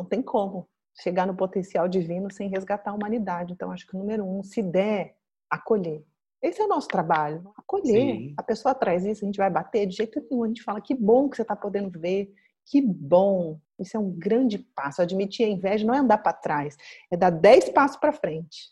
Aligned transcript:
Não 0.00 0.04
tem 0.06 0.22
como 0.22 0.66
chegar 0.98 1.26
no 1.26 1.36
potencial 1.36 1.86
divino 1.86 2.32
sem 2.32 2.48
resgatar 2.48 2.90
a 2.90 2.94
humanidade. 2.94 3.52
Então, 3.52 3.70
acho 3.70 3.86
que 3.86 3.94
número 3.94 4.24
um, 4.24 4.42
se 4.42 4.62
der, 4.62 5.14
acolher. 5.50 6.02
Esse 6.42 6.62
é 6.62 6.64
o 6.64 6.68
nosso 6.68 6.88
trabalho, 6.88 7.52
acolher. 7.54 8.16
Sim. 8.16 8.34
A 8.34 8.42
pessoa 8.42 8.74
traz 8.74 9.04
isso, 9.04 9.22
a 9.22 9.26
gente 9.26 9.36
vai 9.36 9.50
bater 9.50 9.86
de 9.86 9.96
jeito 9.96 10.18
nenhum. 10.30 10.44
A 10.44 10.48
gente 10.48 10.62
fala 10.62 10.80
que 10.80 10.94
bom 10.94 11.28
que 11.28 11.36
você 11.36 11.42
está 11.42 11.54
podendo 11.54 12.00
ver, 12.00 12.32
que 12.64 12.80
bom. 12.80 13.60
Isso 13.78 13.94
é 13.94 14.00
um 14.00 14.10
grande 14.10 14.56
passo. 14.74 15.02
Admitir 15.02 15.44
a 15.44 15.50
inveja 15.50 15.86
não 15.86 15.92
é 15.92 15.98
andar 15.98 16.18
para 16.18 16.32
trás, 16.32 16.78
é 17.10 17.16
dar 17.16 17.28
dez 17.28 17.68
passos 17.68 17.98
para 17.98 18.14
frente. 18.14 18.70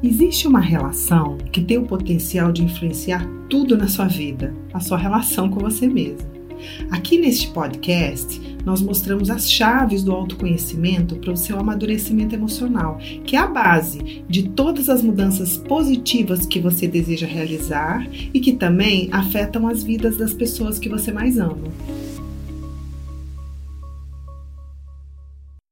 Existe 0.00 0.46
uma 0.46 0.60
relação 0.60 1.38
que 1.38 1.64
tem 1.64 1.78
o 1.78 1.88
potencial 1.88 2.52
de 2.52 2.62
influenciar 2.62 3.26
tudo 3.50 3.76
na 3.76 3.88
sua 3.88 4.06
vida, 4.06 4.54
a 4.72 4.78
sua 4.78 4.98
relação 4.98 5.50
com 5.50 5.58
você 5.58 5.88
mesmo. 5.88 6.33
Aqui 6.90 7.18
neste 7.18 7.48
podcast, 7.48 8.40
nós 8.64 8.80
mostramos 8.80 9.30
as 9.30 9.50
chaves 9.50 10.02
do 10.02 10.12
autoconhecimento 10.12 11.16
para 11.16 11.32
o 11.32 11.36
seu 11.36 11.58
amadurecimento 11.58 12.34
emocional, 12.34 12.98
que 13.24 13.36
é 13.36 13.38
a 13.38 13.46
base 13.46 14.24
de 14.28 14.48
todas 14.50 14.88
as 14.88 15.02
mudanças 15.02 15.56
positivas 15.56 16.46
que 16.46 16.60
você 16.60 16.88
deseja 16.88 17.26
realizar 17.26 18.06
e 18.12 18.40
que 18.40 18.54
também 18.54 19.08
afetam 19.12 19.68
as 19.68 19.82
vidas 19.82 20.16
das 20.16 20.32
pessoas 20.32 20.78
que 20.78 20.88
você 20.88 21.12
mais 21.12 21.38
ama. 21.38 21.68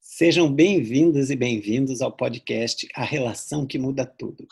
Sejam 0.00 0.52
bem-vindas 0.52 1.30
e 1.30 1.36
bem-vindos 1.36 2.00
ao 2.02 2.12
podcast 2.12 2.86
A 2.94 3.02
Relação 3.02 3.66
que 3.66 3.78
Muda 3.78 4.04
Tudo. 4.06 4.46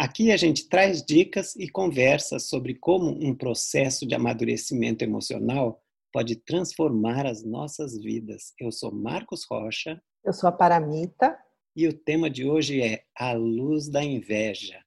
Aqui 0.00 0.32
a 0.32 0.36
gente 0.38 0.66
traz 0.66 1.04
dicas 1.04 1.54
e 1.56 1.68
conversa 1.68 2.38
sobre 2.38 2.74
como 2.74 3.10
um 3.22 3.36
processo 3.36 4.06
de 4.06 4.14
amadurecimento 4.14 5.04
emocional 5.04 5.78
pode 6.10 6.36
transformar 6.36 7.26
as 7.26 7.44
nossas 7.44 7.98
vidas. 7.98 8.54
Eu 8.58 8.72
sou 8.72 8.90
Marcos 8.90 9.44
Rocha. 9.44 10.00
Eu 10.24 10.32
sou 10.32 10.48
a 10.48 10.52
Paramita. 10.52 11.36
E 11.76 11.86
o 11.86 11.92
tema 11.92 12.30
de 12.30 12.48
hoje 12.48 12.80
é 12.80 13.04
A 13.14 13.34
Luz 13.34 13.90
da 13.90 14.02
Inveja. 14.02 14.82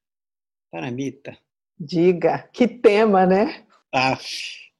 Paramita. 0.71 1.37
Diga, 1.79 2.49
que 2.51 2.67
tema, 2.67 3.27
né? 3.27 3.67
Aff. 3.93 4.25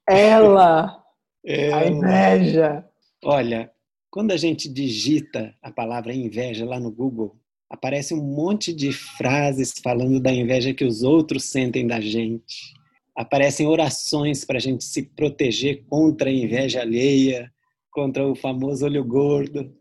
Ela, 0.10 1.00
Ela. 1.46 1.78
a 1.78 1.88
inveja. 1.88 2.90
Olha, 3.24 3.72
quando 4.10 4.32
a 4.32 4.38
gente 4.38 4.68
digita 4.68 5.56
a 5.62 5.72
palavra 5.72 6.12
inveja 6.12 6.66
lá 6.66 6.80
no 6.80 6.92
Google, 6.92 7.40
aparece 7.74 8.14
um 8.14 8.24
monte 8.24 8.72
de 8.72 8.94
frases 8.94 9.74
falando 9.84 10.20
da 10.20 10.32
inveja 10.32 10.76
que 10.76 10.86
os 10.86 11.02
outros 11.02 11.46
sentem 11.46 11.88
da 11.88 12.00
gente. 12.00 12.72
Aparecem 13.18 13.66
orações 13.66 14.46
para 14.46 14.58
a 14.58 14.62
gente 14.62 14.84
se 14.84 15.02
proteger 15.02 15.84
contra 15.88 16.30
a 16.30 16.34
inveja 16.34 16.82
alheia, 16.82 17.52
contra 17.92 18.28
o 18.28 18.36
famoso 18.36 18.86
olho 18.86 19.04
gordo. 19.04 19.76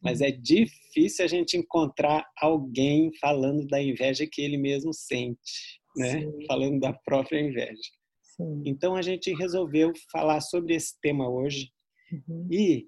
Mas 0.00 0.20
é 0.20 0.30
difícil 0.30 1.24
a 1.24 1.28
gente 1.28 1.56
encontrar 1.56 2.24
alguém 2.40 3.10
falando 3.20 3.66
da 3.66 3.82
inveja 3.82 4.24
que 4.30 4.40
ele 4.40 4.56
mesmo 4.56 4.92
sente, 4.94 5.80
né? 5.96 6.20
Sim. 6.20 6.46
Falando 6.46 6.78
da 6.78 6.92
própria 6.92 7.40
inveja. 7.40 7.90
Sim. 8.36 8.62
Então 8.64 8.94
a 8.94 9.02
gente 9.02 9.34
resolveu 9.34 9.92
falar 10.12 10.40
sobre 10.40 10.76
esse 10.76 10.94
tema 11.00 11.28
hoje 11.28 11.70
uhum. 12.12 12.46
e 12.52 12.86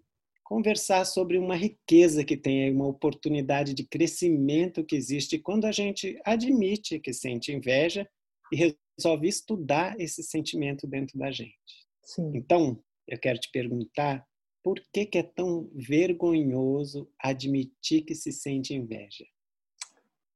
conversar 0.54 1.04
sobre 1.04 1.36
uma 1.36 1.56
riqueza 1.56 2.24
que 2.24 2.36
tem, 2.36 2.72
uma 2.72 2.86
oportunidade 2.86 3.74
de 3.74 3.82
crescimento 3.82 4.84
que 4.84 4.94
existe 4.94 5.36
quando 5.36 5.64
a 5.64 5.72
gente 5.72 6.16
admite 6.24 7.00
que 7.00 7.12
sente 7.12 7.52
inveja 7.52 8.08
e 8.52 8.72
resolve 8.96 9.26
estudar 9.26 9.98
esse 9.98 10.22
sentimento 10.22 10.86
dentro 10.86 11.18
da 11.18 11.32
gente. 11.32 11.88
Sim. 12.04 12.30
Então, 12.36 12.80
eu 13.08 13.18
quero 13.18 13.36
te 13.40 13.50
perguntar 13.50 14.24
por 14.62 14.80
que, 14.92 15.04
que 15.04 15.18
é 15.18 15.24
tão 15.24 15.68
vergonhoso 15.74 17.10
admitir 17.18 18.02
que 18.02 18.14
se 18.14 18.30
sente 18.30 18.74
inveja? 18.74 19.24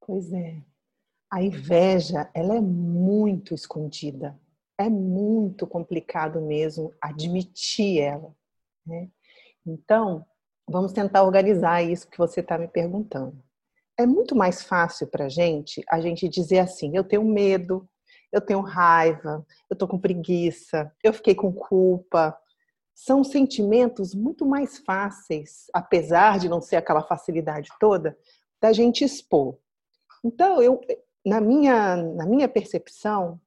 Pois 0.05 0.33
é. 0.33 0.61
A 1.31 1.45
inveja, 1.45 2.29
ela 2.35 2.57
é 2.57 2.61
muito 2.61 3.55
escondida. 3.55 4.37
É 4.77 4.91
muito 4.91 5.65
complicado 5.65 6.41
mesmo 6.41 6.93
admitir 7.01 8.01
ela. 8.01 8.35
Né? 8.85 9.09
Então, 9.69 10.25
vamos 10.67 10.93
tentar 10.93 11.23
organizar 11.23 11.83
isso 11.83 12.09
que 12.09 12.17
você 12.17 12.41
está 12.41 12.57
me 12.57 12.67
perguntando. 12.67 13.37
É 13.99 14.07
muito 14.07 14.35
mais 14.35 14.63
fácil 14.63 15.07
para 15.09 15.27
a 15.27 15.29
gente 15.29 15.83
a 15.91 16.01
gente 16.01 16.29
dizer 16.29 16.61
assim: 16.61 16.97
eu 16.97 17.05
tenho 17.05 17.25
medo, 17.25 17.87
eu 18.33 18.41
tenho 18.41 18.61
raiva, 18.61 19.45
eu 19.69 19.75
estou 19.75 19.87
com 19.87 19.99
preguiça, 19.99 20.91
eu 21.03 21.13
fiquei 21.13 21.35
com 21.35 21.53
culpa. 21.53 22.37
São 22.95 23.23
sentimentos 23.23 24.15
muito 24.15 24.45
mais 24.45 24.79
fáceis, 24.79 25.67
apesar 25.73 26.39
de 26.39 26.49
não 26.49 26.61
ser 26.61 26.77
aquela 26.77 27.03
facilidade 27.03 27.69
toda, 27.79 28.17
da 28.61 28.73
gente 28.73 29.05
expor. 29.05 29.57
Então, 30.25 30.61
eu, 30.61 30.81
na 31.25 31.41
minha, 31.41 31.97
na 31.97 32.27
minha 32.27 32.49
percepção, 32.49 33.41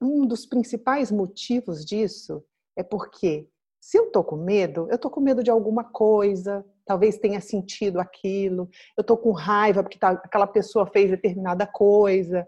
um 0.00 0.26
dos 0.26 0.44
principais 0.44 1.10
motivos 1.10 1.86
disso 1.86 2.44
é 2.76 2.82
porque 2.82 3.48
se 3.82 3.98
eu 3.98 4.12
tô 4.12 4.22
com 4.22 4.36
medo, 4.36 4.86
eu 4.92 4.96
tô 4.96 5.10
com 5.10 5.20
medo 5.20 5.42
de 5.42 5.50
alguma 5.50 5.82
coisa, 5.82 6.64
talvez 6.86 7.18
tenha 7.18 7.40
sentido 7.40 7.98
aquilo, 7.98 8.70
eu 8.96 9.02
tô 9.02 9.16
com 9.16 9.32
raiva 9.32 9.82
porque 9.82 9.98
tá, 9.98 10.10
aquela 10.10 10.46
pessoa 10.46 10.86
fez 10.86 11.10
determinada 11.10 11.66
coisa. 11.66 12.46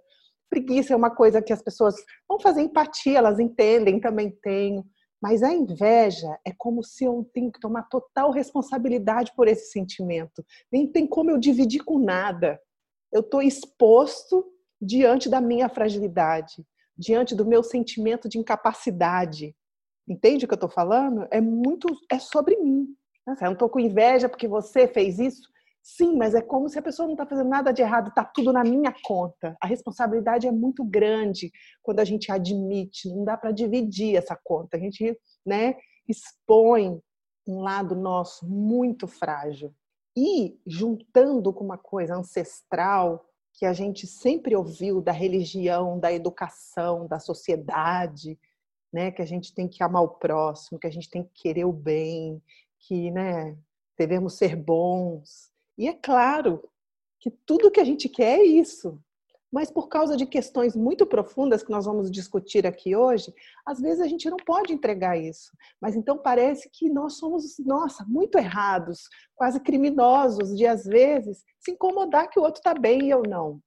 Preguiça 0.49 0.95
é 0.95 0.97
uma 0.97 1.11
coisa 1.11 1.43
que 1.43 1.53
as 1.53 1.61
pessoas 1.61 1.97
vão 2.29 2.39
fazer 2.39 2.63
empatia, 2.63 3.19
elas 3.19 3.41
entendem, 3.41 3.99
também 3.99 4.31
tenho. 4.31 4.87
Mas 5.21 5.43
a 5.43 5.53
inveja 5.53 6.39
é 6.47 6.53
como 6.57 6.85
se 6.85 7.05
eu 7.05 7.29
tenho 7.35 7.51
que 7.51 7.59
tomar 7.59 7.89
total 7.89 8.31
responsabilidade 8.31 9.33
por 9.35 9.49
esse 9.49 9.73
sentimento. 9.73 10.45
Nem 10.71 10.87
tem 10.87 11.05
como 11.05 11.33
eu 11.33 11.39
dividir 11.39 11.83
com 11.83 11.99
nada. 11.99 12.61
Eu 13.13 13.23
estou 13.23 13.43
exposto 13.43 14.47
diante 14.81 15.29
da 15.29 15.41
minha 15.41 15.69
fragilidade, 15.69 16.65
diante 16.97 17.35
do 17.35 17.45
meu 17.45 17.65
sentimento 17.65 18.29
de 18.29 18.39
incapacidade. 18.39 19.53
Entende 20.09 20.45
o 20.45 20.49
que 20.49 20.55
eu 20.55 20.57
estou 20.57 20.71
falando? 20.71 21.27
É 21.31 21.41
muito, 21.41 21.89
é 22.11 22.19
sobre 22.19 22.57
mim. 22.57 22.87
Eu 23.27 23.37
não 23.41 23.53
estou 23.53 23.69
com 23.69 23.81
inveja 23.81 24.29
porque 24.29 24.47
você 24.47 24.87
fez 24.87 25.19
isso. 25.19 25.49
Sim, 25.83 26.17
mas 26.17 26.35
é 26.35 26.41
como 26.41 26.69
se 26.69 26.79
a 26.79 26.83
pessoa 26.83 27.07
não 27.07 27.15
está 27.15 27.27
fazendo 27.27 27.49
nada 27.49 27.71
de 27.71 27.83
errado, 27.83 28.09
está 28.09 28.25
tudo 28.25 28.53
na 28.53 28.65
minha 28.65 28.95
conta. 29.03 29.55
A 29.61 29.67
responsabilidade 29.67 30.47
é 30.47 30.53
muito 30.53 30.83
grande 30.83 31.53
quando 31.83 32.01
a 32.01 32.05
gente 32.05 32.33
admite, 32.33 33.09
não 33.11 33.25
dá 33.25 33.37
para 33.37 33.53
dividir 33.53 34.17
essa 34.17 34.39
conta. 34.43 34.77
A 34.77 34.81
gente 34.81 35.19
né, 35.45 35.77
expõe 36.09 36.99
um 37.47 37.61
lado 37.61 37.95
nosso 37.95 38.49
muito 38.49 39.07
frágil. 39.07 39.75
E 40.17 40.59
juntando 40.67 41.53
com 41.53 41.65
uma 41.65 41.77
coisa 41.77 42.15
ancestral 42.15 43.27
que 43.53 43.67
a 43.67 43.73
gente 43.73 44.07
sempre 44.07 44.57
ouviu 44.57 45.01
da 45.01 45.13
religião, 45.13 45.99
da 45.99 46.13
educação, 46.13 47.07
da 47.07 47.19
sociedade, 47.19 48.39
né, 48.95 49.11
que 49.11 49.21
a 49.21 49.27
gente 49.27 49.53
tem 49.53 49.67
que 49.67 49.83
amar 49.83 50.05
o 50.05 50.09
próximo, 50.09 50.79
que 50.79 50.87
a 50.87 50.91
gente 50.91 51.11
tem 51.11 51.25
que 51.25 51.33
querer 51.35 51.65
o 51.65 51.73
bem, 51.73 52.41
que 52.79 53.11
né, 53.11 53.59
devemos 53.99 54.35
ser 54.35 54.55
bons. 54.55 55.51
E 55.77 55.89
é 55.89 55.93
claro 55.93 56.63
que 57.19 57.29
tudo 57.29 57.73
que 57.73 57.81
a 57.81 57.85
gente 57.85 58.09
quer 58.09 58.39
é 58.39 58.45
isso. 58.45 58.97
Mas 59.51 59.69
por 59.69 59.89
causa 59.89 60.17
de 60.17 60.25
questões 60.27 60.77
muito 60.77 61.05
profundas 61.07 61.65
que 61.65 61.73
nós 61.73 61.87
vamos 61.87 62.09
discutir 62.09 62.69
aqui 62.69 62.95
hoje, 62.95 63.35
às 63.67 63.81
vezes 63.81 64.01
a 64.01 64.07
gente 64.07 64.31
não 64.31 64.37
pode 64.37 64.73
entregar 64.73 65.19
isso. 65.19 65.51
Mas 65.81 65.97
então 65.97 66.17
parece 66.17 66.71
que 66.73 66.89
nós 66.89 67.19
somos, 67.19 67.59
nossa, 67.59 68.05
muito 68.05 68.39
errados, 68.39 69.09
quase 69.35 69.59
criminosos 69.59 70.57
de 70.57 70.67
às 70.67 70.85
vezes 70.85 71.45
se 71.59 71.73
incomodar 71.73 72.31
que 72.31 72.39
o 72.39 72.43
outro 72.45 72.61
está 72.61 72.75
bem 72.75 73.07
e 73.07 73.11
eu 73.11 73.23
não. 73.29 73.61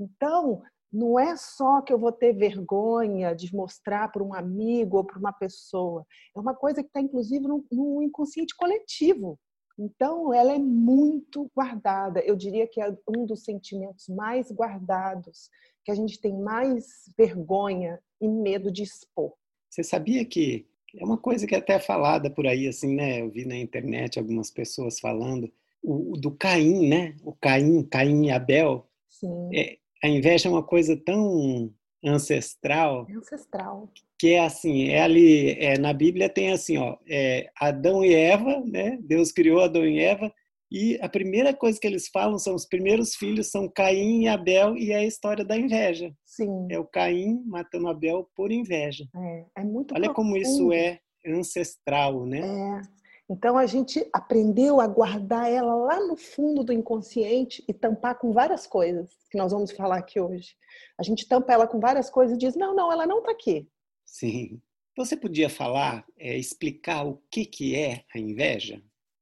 Então, 0.00 0.62
não 0.94 1.18
é 1.18 1.36
só 1.36 1.82
que 1.82 1.92
eu 1.92 1.98
vou 1.98 2.12
ter 2.12 2.32
vergonha 2.32 3.34
de 3.34 3.52
mostrar 3.52 4.12
para 4.12 4.22
um 4.22 4.32
amigo 4.32 4.98
ou 4.98 5.04
para 5.04 5.18
uma 5.18 5.32
pessoa. 5.32 6.06
É 6.34 6.38
uma 6.38 6.54
coisa 6.54 6.82
que 6.82 6.88
está, 6.88 7.00
inclusive, 7.00 7.48
no, 7.48 7.66
no, 7.72 8.00
inconsciente 8.00 8.54
coletivo. 8.56 9.36
Então, 9.76 10.32
ela 10.32 10.52
é 10.52 10.58
muito 10.58 11.50
guardada. 11.52 12.20
Eu 12.20 12.36
diria 12.36 12.68
que 12.68 12.80
é 12.80 12.96
um 13.08 13.26
dos 13.26 13.42
sentimentos 13.42 14.06
mais 14.08 14.52
guardados, 14.52 15.50
que 15.84 15.90
a 15.90 15.96
gente 15.96 16.20
tem 16.20 16.38
mais 16.38 17.12
vergonha 17.18 17.98
e 18.20 18.28
medo 18.28 18.70
de 18.70 18.84
expor. 18.84 19.32
Você 19.68 19.82
sabia 19.82 20.24
que 20.24 20.64
é 20.96 21.04
uma 21.04 21.18
coisa 21.18 21.44
que 21.44 21.56
é 21.56 21.58
até 21.58 21.80
falada 21.80 22.30
por 22.30 22.46
aí, 22.46 22.68
assim, 22.68 22.94
né? 22.94 23.20
Eu 23.20 23.30
vi 23.30 23.44
na 23.44 23.56
internet 23.56 24.16
algumas 24.16 24.48
pessoas 24.48 25.00
falando 25.00 25.52
o, 25.82 26.16
do 26.16 26.30
Caim, 26.30 26.88
né? 26.88 27.16
O 27.24 27.32
Caim, 27.32 27.82
Caim 27.82 28.26
e 28.26 28.30
Abel. 28.30 28.88
Sim. 29.08 29.50
É, 29.52 29.76
a 30.04 30.08
inveja 30.08 30.48
é 30.48 30.52
uma 30.52 30.62
coisa 30.62 30.94
tão 30.94 31.72
ancestral. 32.04 33.06
Ancestral. 33.10 33.88
Que 34.18 34.34
é 34.34 34.40
assim, 34.40 34.88
é 34.88 35.00
ali, 35.00 35.52
é, 35.52 35.78
na 35.78 35.94
Bíblia 35.94 36.28
tem 36.28 36.52
assim, 36.52 36.76
ó, 36.76 36.98
é, 37.08 37.48
Adão 37.58 38.04
e 38.04 38.14
Eva, 38.14 38.62
né? 38.66 38.98
Deus 39.00 39.32
criou 39.32 39.62
Adão 39.62 39.82
e 39.86 39.98
Eva, 39.98 40.30
e 40.70 40.98
a 41.00 41.08
primeira 41.08 41.54
coisa 41.54 41.80
que 41.80 41.86
eles 41.86 42.08
falam 42.08 42.38
são 42.38 42.54
os 42.54 42.66
primeiros 42.66 43.14
filhos 43.14 43.50
são 43.50 43.66
Caim 43.66 44.24
e 44.24 44.28
Abel 44.28 44.76
e 44.76 44.92
é 44.92 44.96
a 44.96 45.06
história 45.06 45.42
da 45.42 45.56
inveja. 45.56 46.12
Sim. 46.26 46.66
É 46.70 46.78
o 46.78 46.84
Caim 46.84 47.42
matando 47.46 47.88
Abel 47.88 48.28
por 48.36 48.52
inveja. 48.52 49.06
É, 49.16 49.44
é 49.60 49.64
muito 49.64 49.94
Olha 49.94 50.12
profundo. 50.12 50.32
como 50.32 50.36
isso 50.36 50.70
é 50.70 51.00
ancestral, 51.26 52.26
né? 52.26 52.40
É. 52.40 53.03
Então 53.28 53.56
a 53.56 53.64
gente 53.64 54.06
aprendeu 54.12 54.80
a 54.80 54.86
guardar 54.86 55.50
ela 55.50 55.74
lá 55.74 56.00
no 56.00 56.16
fundo 56.16 56.62
do 56.62 56.72
inconsciente 56.72 57.64
e 57.66 57.72
tampar 57.72 58.18
com 58.18 58.32
várias 58.32 58.66
coisas 58.66 59.10
que 59.30 59.38
nós 59.38 59.52
vamos 59.52 59.72
falar 59.72 59.96
aqui 59.96 60.20
hoje. 60.20 60.54
A 60.98 61.02
gente 61.02 61.26
tampa 61.26 61.52
ela 61.52 61.66
com 61.66 61.80
várias 61.80 62.10
coisas 62.10 62.36
e 62.36 62.38
diz: 62.38 62.54
não, 62.54 62.74
não, 62.74 62.92
ela 62.92 63.06
não 63.06 63.18
está 63.18 63.32
aqui. 63.32 63.68
Sim. 64.04 64.60
Você 64.96 65.16
podia 65.16 65.48
falar, 65.48 66.04
é, 66.16 66.36
explicar 66.36 67.04
o 67.04 67.20
que, 67.30 67.44
que 67.44 67.76
é 67.76 68.04
a 68.14 68.18
inveja? 68.18 68.80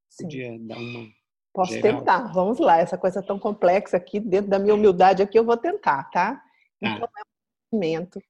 Sim. 0.09 0.25
Podia 0.25 0.59
dar 0.59 0.79
uma. 0.79 1.09
Posso 1.55 1.73
geral? 1.73 1.99
tentar, 1.99 2.33
vamos 2.33 2.59
lá. 2.59 2.79
Essa 2.79 2.99
coisa 2.99 3.23
tão 3.23 3.39
complexa 3.39 3.97
aqui, 3.97 4.19
dentro 4.19 4.51
da 4.51 4.59
minha 4.59 4.75
humildade 4.75 5.23
aqui, 5.23 5.39
eu 5.39 5.45
vou 5.45 5.57
tentar, 5.57 6.05
tá? 6.11 6.43
Então, 6.81 7.05
é 7.05 7.05
um 7.05 7.79
sentimento 7.79 8.21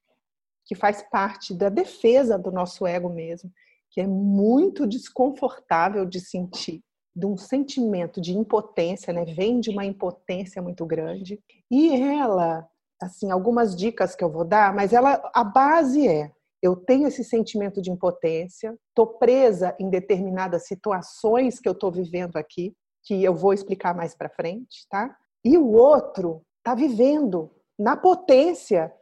que 0.64 0.74
faz 0.74 1.02
parte 1.10 1.54
da 1.54 1.68
defesa 1.68 2.38
do 2.38 2.52
nosso 2.52 2.86
ego 2.86 3.08
mesmo, 3.08 3.52
que 3.92 4.00
é 4.00 4.06
muito 4.06 4.86
desconfortável 4.86 6.04
de 6.04 6.18
sentir, 6.18 6.82
de 7.14 7.26
um 7.26 7.36
sentimento 7.36 8.20
de 8.20 8.36
impotência, 8.36 9.12
né? 9.12 9.24
Vem 9.26 9.60
de 9.60 9.70
uma 9.70 9.84
impotência 9.84 10.62
muito 10.62 10.84
grande. 10.86 11.38
E 11.70 11.94
ela, 11.94 12.66
assim, 13.00 13.30
algumas 13.30 13.76
dicas 13.76 14.16
que 14.16 14.24
eu 14.24 14.30
vou 14.30 14.44
dar, 14.44 14.74
mas 14.74 14.94
ela, 14.94 15.30
a 15.34 15.44
base 15.44 16.08
é 16.08 16.32
eu 16.62 16.76
tenho 16.76 17.08
esse 17.08 17.24
sentimento 17.24 17.82
de 17.82 17.90
impotência, 17.90 18.78
estou 18.88 19.18
presa 19.18 19.74
em 19.80 19.90
determinadas 19.90 20.66
situações 20.68 21.58
que 21.58 21.68
eu 21.68 21.72
estou 21.72 21.90
vivendo 21.90 22.36
aqui, 22.36 22.72
que 23.02 23.22
eu 23.22 23.34
vou 23.34 23.52
explicar 23.52 23.94
mais 23.94 24.14
para 24.14 24.30
frente, 24.30 24.86
tá? 24.88 25.14
E 25.44 25.58
o 25.58 25.72
outro 25.72 26.40
está 26.58 26.74
vivendo 26.74 27.50
na 27.76 27.96
potência 27.96 28.94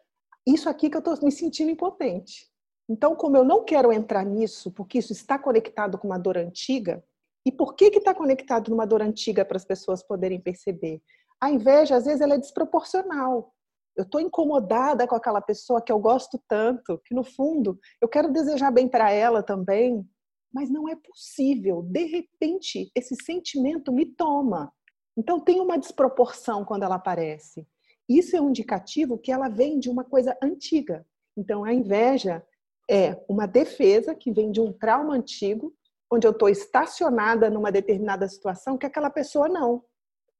isso 0.47 0.71
aqui 0.71 0.89
que 0.89 0.97
eu 0.97 1.01
estou 1.01 1.19
me 1.23 1.31
sentindo 1.31 1.71
impotente. 1.71 2.50
Então, 2.91 3.15
como 3.15 3.37
eu 3.37 3.45
não 3.45 3.65
quero 3.65 3.93
entrar 3.93 4.25
nisso, 4.25 4.73
porque 4.73 4.99
isso 4.99 5.13
está 5.13 5.39
conectado 5.39 5.97
com 5.97 6.09
uma 6.09 6.19
dor 6.19 6.37
antiga, 6.37 7.05
e 7.47 7.53
por 7.53 7.77
que 7.77 7.85
está 7.85 8.13
conectado 8.13 8.69
numa 8.69 8.85
dor 8.85 9.01
antiga 9.01 9.45
para 9.45 9.57
as 9.57 9.65
pessoas 9.65 10.03
poderem 10.03 10.41
perceber? 10.41 11.01
A 11.41 11.53
inveja, 11.53 11.95
às 11.95 12.05
vezes, 12.05 12.21
ela 12.21 12.35
é 12.35 12.39
desproporcional. 12.39 13.55
Eu 13.97 14.03
estou 14.03 14.21
incomodada 14.21 15.07
com 15.07 15.15
aquela 15.15 15.41
pessoa 15.41 15.81
que 15.81 15.93
eu 15.93 16.01
gosto 16.01 16.43
tanto, 16.49 17.01
que 17.05 17.15
no 17.15 17.23
fundo 17.23 17.79
eu 18.01 18.09
quero 18.09 18.33
desejar 18.33 18.73
bem 18.73 18.89
para 18.89 19.13
ela 19.13 19.41
também, 19.41 20.05
mas 20.53 20.69
não 20.69 20.89
é 20.89 20.97
possível. 20.97 21.83
De 21.83 22.05
repente, 22.07 22.91
esse 22.93 23.15
sentimento 23.25 23.93
me 23.93 24.05
toma. 24.05 24.73
Então 25.17 25.39
tem 25.39 25.61
uma 25.61 25.79
desproporção 25.79 26.65
quando 26.65 26.83
ela 26.83 26.97
aparece. 26.97 27.69
Isso 28.09 28.37
é 28.37 28.41
um 28.41 28.51
indicativo 28.51 29.17
que 29.17 29.31
ela 29.31 29.49
vem 29.49 29.79
de 29.79 29.89
uma 29.89 30.03
coisa 30.03 30.37
antiga. 30.43 31.07
Então 31.37 31.65
a 31.65 31.73
inveja 31.73 32.45
é 32.91 33.23
uma 33.29 33.47
defesa 33.47 34.17
que 34.17 34.33
vem 34.33 34.51
de 34.51 34.61
um 34.61 34.73
trauma 34.73 35.15
antigo, 35.15 35.73
onde 36.13 36.27
eu 36.27 36.33
estou 36.33 36.49
estacionada 36.49 37.49
numa 37.49 37.71
determinada 37.71 38.29
situação 38.29 38.77
que 38.77 38.85
aquela 38.85 39.09
pessoa 39.09 39.49
não. 39.49 39.85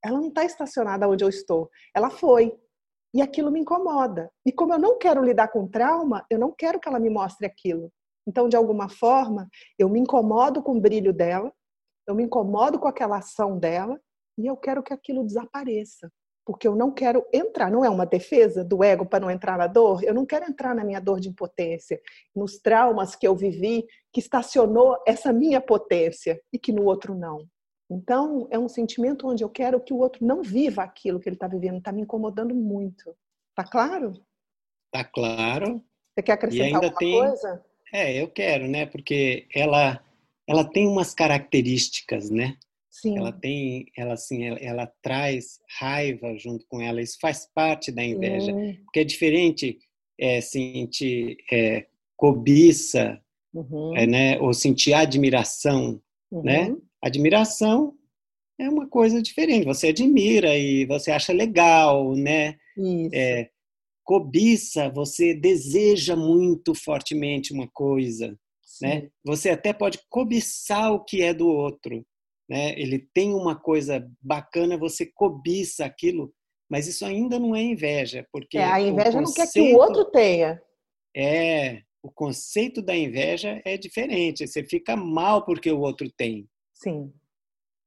Ela 0.05 0.19
não 0.19 0.29
está 0.29 0.45
estacionada 0.45 1.09
onde 1.09 1.23
eu 1.23 1.29
estou. 1.29 1.71
Ela 1.95 2.11
foi. 2.11 2.59
E 3.15 3.23
aquilo 3.23 3.53
me 3.53 3.61
incomoda. 3.61 4.31
E 4.45 4.51
como 4.51 4.73
eu 4.73 4.79
não 4.79 4.99
quero 4.99 5.23
lidar 5.23 5.49
com 5.49 5.69
trauma, 5.69 6.27
eu 6.29 6.39
não 6.39 6.51
quero 6.51 6.81
que 6.81 6.89
ela 6.89 6.99
me 6.99 7.09
mostre 7.09 7.47
aquilo. 7.47 7.93
Então, 8.27 8.49
de 8.49 8.57
alguma 8.57 8.89
forma, 8.89 9.49
eu 9.79 9.89
me 9.89 10.01
incomodo 10.01 10.63
com 10.63 10.77
o 10.77 10.81
brilho 10.81 11.13
dela, 11.13 11.53
eu 12.07 12.15
me 12.15 12.25
incomodo 12.25 12.79
com 12.79 12.89
aquela 12.89 13.19
ação 13.19 13.59
dela 13.59 14.01
e 14.37 14.47
eu 14.47 14.57
quero 14.57 14.83
que 14.83 14.93
aquilo 14.93 15.25
desapareça. 15.25 16.11
Porque 16.51 16.67
eu 16.67 16.75
não 16.75 16.91
quero 16.91 17.25
entrar, 17.33 17.71
não 17.71 17.85
é 17.85 17.89
uma 17.89 18.05
defesa 18.05 18.65
do 18.65 18.83
ego 18.83 19.07
para 19.07 19.21
não 19.21 19.31
entrar 19.31 19.57
na 19.57 19.69
dor? 19.69 20.03
Eu 20.03 20.13
não 20.13 20.27
quero 20.27 20.47
entrar 20.47 20.75
na 20.75 20.83
minha 20.83 20.99
dor 20.99 21.21
de 21.21 21.29
impotência, 21.29 22.01
nos 22.35 22.59
traumas 22.59 23.15
que 23.15 23.25
eu 23.25 23.37
vivi, 23.37 23.87
que 24.13 24.19
estacionou 24.19 25.01
essa 25.07 25.33
minha 25.33 25.61
potência 25.61 26.43
e 26.53 26.59
que 26.59 26.73
no 26.73 26.87
outro 26.87 27.15
não. 27.15 27.47
Então, 27.89 28.49
é 28.51 28.59
um 28.59 28.69
sentimento 28.69 29.29
onde 29.29 29.45
eu 29.45 29.49
quero 29.49 29.81
que 29.81 29.95
o 29.95 29.99
outro 29.99 30.27
não 30.27 30.43
viva 30.43 30.83
aquilo 30.83 31.21
que 31.21 31.29
ele 31.29 31.37
está 31.37 31.47
vivendo, 31.47 31.79
está 31.79 31.93
me 31.93 32.03
incomodando 32.03 32.53
muito. 32.53 33.17
Tá 33.55 33.63
claro? 33.63 34.15
Tá 34.91 35.05
claro. 35.05 35.81
Você 36.13 36.23
quer 36.25 36.33
acrescentar 36.33 36.67
ainda 36.67 36.79
alguma 36.79 36.99
tem- 36.99 37.17
coisa? 37.17 37.65
É, 37.93 38.21
eu 38.21 38.29
quero, 38.29 38.67
né? 38.67 38.87
Porque 38.87 39.47
ela, 39.55 40.03
ela 40.49 40.65
tem 40.65 40.89
umas 40.89 41.15
características, 41.15 42.29
né? 42.29 42.57
Sim. 43.01 43.17
Ela 43.17 43.33
tem, 43.33 43.87
ela 43.97 44.15
assim, 44.15 44.45
ela, 44.45 44.59
ela 44.59 44.93
traz 45.03 45.59
raiva 45.79 46.37
junto 46.37 46.67
com 46.69 46.81
ela. 46.81 47.01
Isso 47.01 47.17
faz 47.21 47.49
parte 47.55 47.91
da 47.91 48.05
inveja, 48.05 48.53
porque 48.85 49.01
é 49.01 49.05
diferente 49.05 49.79
é, 50.19 50.41
sentir 50.41 51.39
é, 51.51 51.87
cobiça, 52.17 53.19
uhum, 53.55 53.97
é, 53.97 54.07
né? 54.07 54.39
Ou 54.41 54.53
sentir 54.53 54.93
admiração, 54.93 56.01
uhum. 56.31 56.43
né? 56.43 56.77
Admiração 57.03 57.95
é 58.59 58.69
uma 58.69 58.87
coisa 58.87 59.23
diferente. 59.23 59.65
Você 59.65 59.89
admira 59.89 60.57
e 60.57 60.85
você 60.85 61.11
acha 61.11 61.33
legal, 61.33 62.15
né? 62.15 62.59
Isso. 62.77 63.11
É, 63.15 63.51
cobiça, 64.05 64.91
você 64.91 65.33
deseja 65.33 66.15
muito 66.15 66.75
fortemente 66.75 67.55
uma 67.55 67.69
coisa, 67.69 68.39
sim. 68.63 68.87
né? 68.87 69.09
Você 69.25 69.49
até 69.49 69.73
pode 69.73 70.01
cobiçar 70.11 70.93
o 70.93 71.03
que 71.03 71.23
é 71.23 71.33
do 71.33 71.49
outro, 71.49 72.05
né? 72.51 72.73
Ele 72.79 72.99
tem 73.15 73.33
uma 73.33 73.55
coisa 73.55 74.05
bacana, 74.21 74.77
você 74.77 75.07
cobiça 75.07 75.85
aquilo, 75.85 76.35
mas 76.69 76.89
isso 76.89 77.07
ainda 77.07 77.39
não 77.39 77.55
é 77.55 77.63
inveja, 77.63 78.27
porque 78.33 78.59
É, 78.59 78.65
a 78.65 78.81
inveja 78.81 79.21
não 79.21 79.33
quer 79.33 79.47
que 79.47 79.61
conceito- 79.61 79.77
o 79.77 79.81
outro 79.81 80.05
tenha. 80.07 80.61
é 81.17 81.83
o 82.03 82.11
conceito 82.11 82.81
da 82.81 82.97
inveja 82.97 83.61
é 83.65 83.77
diferente. 83.77 84.47
Você 84.47 84.65
fica 84.65 84.97
mal 84.97 85.45
porque 85.45 85.71
o 85.71 85.81
outro 85.81 86.11
tem. 86.11 86.49
Sim. 86.75 87.13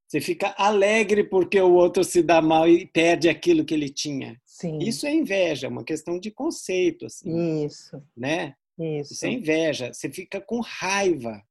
Você 0.07 0.21
fica 0.21 0.53
alegre 0.55 1.23
porque 1.23 1.59
o 1.59 1.73
outro 1.73 2.03
se 2.03 2.21
dá 2.21 2.39
mal 2.39 2.69
e 2.69 2.85
perde 2.85 3.27
aquilo 3.27 3.65
que 3.65 3.73
ele 3.73 3.89
tinha. 3.89 4.39
Sim. 4.45 4.77
Isso 4.77 5.07
é 5.07 5.13
inveja, 5.15 5.65
é 5.65 5.69
uma 5.69 5.83
questão 5.83 6.19
de 6.19 6.29
conceito, 6.29 7.07
assim, 7.07 7.65
Isso. 7.65 7.99
né? 8.15 8.53
Isso. 8.77 9.13
Isso 9.13 9.25
é 9.25 9.29
inveja. 9.31 9.91
Você 9.91 10.07
fica 10.11 10.39
com 10.39 10.59
raiva, 10.61 11.41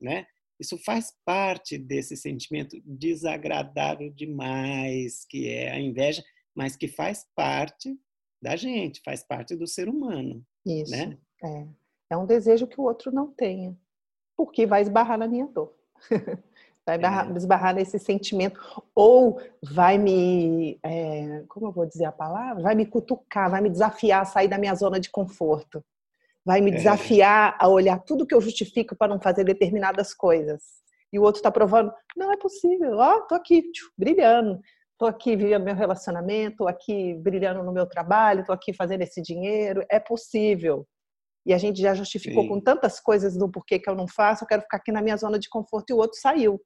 né? 0.00 0.24
Isso 0.58 0.78
faz 0.78 1.12
parte 1.24 1.76
desse 1.76 2.16
sentimento 2.16 2.76
desagradável 2.84 4.10
demais, 4.10 5.24
que 5.28 5.48
é 5.48 5.72
a 5.72 5.80
inveja, 5.80 6.22
mas 6.54 6.76
que 6.76 6.86
faz 6.88 7.26
parte 7.34 7.96
da 8.42 8.56
gente, 8.56 9.00
faz 9.04 9.22
parte 9.24 9.56
do 9.56 9.66
ser 9.66 9.88
humano, 9.88 10.44
Isso. 10.66 10.92
né? 10.92 11.18
É. 11.42 11.66
é 12.10 12.16
um 12.16 12.26
desejo 12.26 12.66
que 12.66 12.80
o 12.80 12.84
outro 12.84 13.10
não 13.10 13.30
tenha, 13.32 13.76
porque 14.36 14.66
vai 14.66 14.82
esbarrar 14.82 15.18
na 15.18 15.26
minha 15.26 15.46
dor. 15.46 15.74
Vai 16.86 16.98
É. 17.02 17.36
esbarrar 17.38 17.74
nesse 17.74 17.98
sentimento, 17.98 18.60
ou 18.94 19.40
vai 19.62 19.96
me, 19.96 20.78
é, 20.82 21.42
como 21.48 21.68
eu 21.68 21.72
vou 21.72 21.86
dizer 21.86 22.04
a 22.04 22.12
palavra? 22.12 22.62
Vai 22.62 22.74
me 22.74 22.84
cutucar, 22.84 23.50
vai 23.50 23.62
me 23.62 23.70
desafiar 23.70 24.20
a 24.20 24.24
sair 24.26 24.48
da 24.48 24.58
minha 24.58 24.74
zona 24.74 25.00
de 25.00 25.08
conforto. 25.10 25.82
Vai 26.44 26.60
me 26.60 26.70
É. 26.70 26.74
desafiar 26.74 27.56
a 27.58 27.68
olhar 27.68 27.98
tudo 28.00 28.26
que 28.26 28.34
eu 28.34 28.40
justifico 28.40 28.94
para 28.96 29.08
não 29.12 29.20
fazer 29.20 29.44
determinadas 29.44 30.12
coisas. 30.14 30.62
E 31.12 31.18
o 31.18 31.22
outro 31.22 31.38
está 31.38 31.50
provando, 31.50 31.92
não 32.16 32.32
é 32.32 32.36
possível, 32.36 32.98
ó, 32.98 33.20
tô 33.20 33.34
aqui, 33.34 33.62
tchu, 33.70 33.90
brilhando, 33.96 34.60
tô 34.98 35.06
aqui 35.06 35.36
vivendo 35.36 35.62
meu 35.64 35.74
relacionamento, 35.74 36.56
tô 36.58 36.68
aqui 36.68 37.14
brilhando 37.14 37.62
no 37.62 37.72
meu 37.72 37.86
trabalho, 37.86 38.44
tô 38.44 38.52
aqui 38.52 38.74
fazendo 38.74 39.02
esse 39.02 39.22
dinheiro, 39.22 39.84
é 39.88 40.00
possível. 40.00 40.86
E 41.46 41.52
a 41.54 41.58
gente 41.58 41.80
já 41.80 41.94
justificou 41.94 42.42
Sim. 42.42 42.48
com 42.48 42.60
tantas 42.60 42.98
coisas 42.98 43.36
do 43.36 43.48
porquê 43.50 43.78
que 43.78 43.88
eu 43.88 43.94
não 43.94 44.08
faço, 44.08 44.42
eu 44.44 44.48
quero 44.48 44.62
ficar 44.62 44.78
aqui 44.78 44.90
na 44.90 45.00
minha 45.02 45.16
zona 45.16 45.38
de 45.38 45.48
conforto 45.48 45.90
e 45.90 45.94
o 45.94 45.98
outro 45.98 46.18
saiu. 46.18 46.60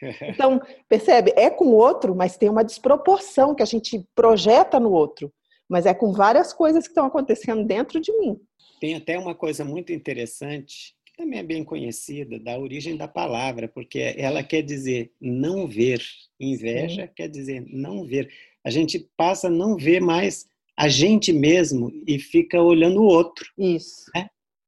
Então, 0.48 0.60
percebe? 0.88 1.32
É 1.36 1.48
com 1.48 1.66
o 1.66 1.74
outro, 1.74 2.14
mas 2.14 2.36
tem 2.36 2.48
uma 2.48 2.64
desproporção 2.64 3.54
que 3.54 3.62
a 3.62 3.66
gente 3.66 4.06
projeta 4.14 4.78
no 4.80 4.90
outro. 4.92 5.32
Mas 5.68 5.86
é 5.86 5.94
com 5.94 6.12
várias 6.12 6.52
coisas 6.52 6.84
que 6.84 6.90
estão 6.90 7.06
acontecendo 7.06 7.64
dentro 7.64 8.00
de 8.00 8.12
mim. 8.18 8.38
Tem 8.80 8.94
até 8.94 9.18
uma 9.18 9.34
coisa 9.34 9.64
muito 9.64 9.92
interessante, 9.92 10.94
que 11.06 11.16
também 11.16 11.38
é 11.38 11.42
bem 11.42 11.64
conhecida, 11.64 12.38
da 12.38 12.58
origem 12.58 12.96
da 12.96 13.08
palavra, 13.08 13.68
porque 13.68 14.14
ela 14.16 14.42
quer 14.42 14.62
dizer 14.62 15.12
não 15.20 15.66
ver. 15.66 16.02
Inveja 16.38 17.06
quer 17.08 17.28
dizer 17.28 17.64
não 17.68 18.04
ver. 18.04 18.30
A 18.64 18.70
gente 18.70 19.08
passa 19.16 19.46
a 19.46 19.50
não 19.50 19.76
ver 19.76 20.00
mais 20.00 20.46
a 20.76 20.88
gente 20.88 21.32
mesmo 21.32 21.90
e 22.06 22.18
fica 22.18 22.60
olhando 22.60 23.00
o 23.00 23.06
outro. 23.06 23.46
Isso. 23.56 24.10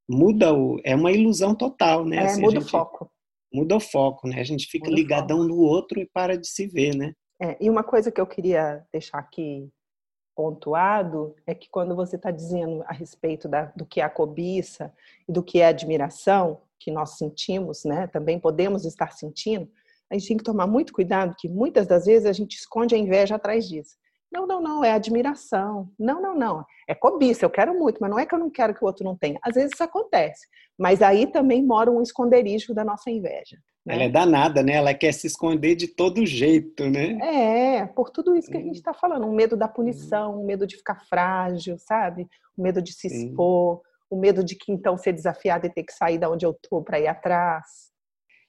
Muda 0.09 0.53
o. 0.53 0.79
É 0.85 0.95
uma 0.95 1.11
ilusão 1.11 1.53
total, 1.53 2.05
né? 2.05 2.15
É, 2.17 2.19
Assim, 2.21 2.41
muda 2.41 2.59
o 2.59 2.61
gente- 2.61 2.71
foco. 2.71 3.11
Muda 3.53 3.75
o 3.75 3.79
foco, 3.79 4.27
né? 4.27 4.39
A 4.39 4.43
gente 4.43 4.67
fica 4.67 4.85
Muda 4.85 4.95
o 4.95 4.99
ligadão 4.99 5.43
no 5.43 5.57
outro 5.57 5.99
e 5.99 6.05
para 6.05 6.37
de 6.37 6.47
se 6.47 6.65
ver, 6.67 6.95
né? 6.95 7.13
É, 7.41 7.57
e 7.63 7.69
uma 7.69 7.83
coisa 7.83 8.11
que 8.11 8.19
eu 8.19 8.25
queria 8.25 8.85
deixar 8.91 9.17
aqui 9.19 9.69
pontuado 10.37 11.35
é 11.47 11.55
que 11.55 11.67
quando 11.67 11.95
você 11.95 12.15
está 12.15 12.29
dizendo 12.29 12.83
a 12.85 12.93
respeito 12.93 13.49
da, 13.49 13.73
do 13.75 13.87
que 13.87 13.99
é 13.99 14.03
a 14.03 14.09
cobiça 14.09 14.93
e 15.27 15.31
do 15.31 15.41
que 15.41 15.59
é 15.59 15.65
a 15.65 15.69
admiração, 15.69 16.61
que 16.79 16.91
nós 16.91 17.17
sentimos, 17.17 17.83
né? 17.83 18.05
Também 18.05 18.39
podemos 18.39 18.85
estar 18.85 19.13
sentindo, 19.13 19.67
a 20.11 20.13
gente 20.13 20.27
tem 20.27 20.37
que 20.37 20.43
tomar 20.43 20.67
muito 20.67 20.93
cuidado, 20.93 21.35
que 21.37 21.49
muitas 21.49 21.87
das 21.87 22.05
vezes 22.05 22.27
a 22.27 22.31
gente 22.31 22.55
esconde 22.55 22.93
a 22.93 22.97
inveja 22.97 23.35
atrás 23.35 23.67
disso. 23.67 23.97
Não, 24.31 24.45
não, 24.45 24.61
não, 24.61 24.83
é 24.83 24.91
admiração. 24.91 25.89
Não, 25.97 26.21
não, 26.21 26.35
não. 26.35 26.65
É 26.87 26.93
cobiça, 26.93 27.45
eu 27.45 27.49
quero 27.49 27.77
muito, 27.77 27.99
mas 27.99 28.09
não 28.09 28.19
é 28.19 28.25
que 28.25 28.35
eu 28.35 28.39
não 28.39 28.49
quero 28.49 28.73
que 28.73 28.83
o 28.83 28.87
outro 28.87 29.03
não 29.03 29.15
tenha. 29.15 29.39
Às 29.41 29.55
vezes 29.55 29.71
isso 29.73 29.83
acontece. 29.83 30.47
Mas 30.77 31.01
aí 31.01 31.25
também 31.27 31.63
mora 31.63 31.89
um 31.89 32.01
esconderijo 32.01 32.73
da 32.73 32.83
nossa 32.83 33.09
inveja. 33.09 33.57
Né? 33.85 33.95
Ela 33.95 34.03
é 34.03 34.09
danada, 34.09 34.61
né? 34.61 34.73
Ela 34.73 34.93
quer 34.93 35.13
se 35.13 35.27
esconder 35.27 35.75
de 35.75 35.87
todo 35.87 36.25
jeito, 36.25 36.89
né? 36.89 37.17
É, 37.21 37.85
por 37.85 38.09
tudo 38.09 38.35
isso 38.35 38.51
que 38.51 38.57
a 38.57 38.61
gente 38.61 38.75
está 38.75 38.93
falando. 38.93 39.25
Um 39.25 39.33
medo 39.33 39.55
da 39.55 39.67
punição, 39.67 40.41
um 40.41 40.45
medo 40.45 40.67
de 40.67 40.75
ficar 40.75 40.99
frágil, 41.05 41.77
sabe? 41.79 42.27
O 42.57 42.61
um 42.61 42.63
medo 42.63 42.81
de 42.81 42.91
se 42.91 43.07
expor, 43.07 43.81
o 44.09 44.17
um 44.17 44.19
medo 44.19 44.43
de 44.43 44.55
que 44.55 44.73
então 44.73 44.97
ser 44.97 45.13
desafiada 45.13 45.67
e 45.67 45.73
ter 45.73 45.83
que 45.83 45.93
sair 45.93 46.17
da 46.17 46.29
onde 46.29 46.45
eu 46.45 46.53
tô 46.53 46.81
para 46.81 46.99
ir 46.99 47.07
atrás. 47.07 47.87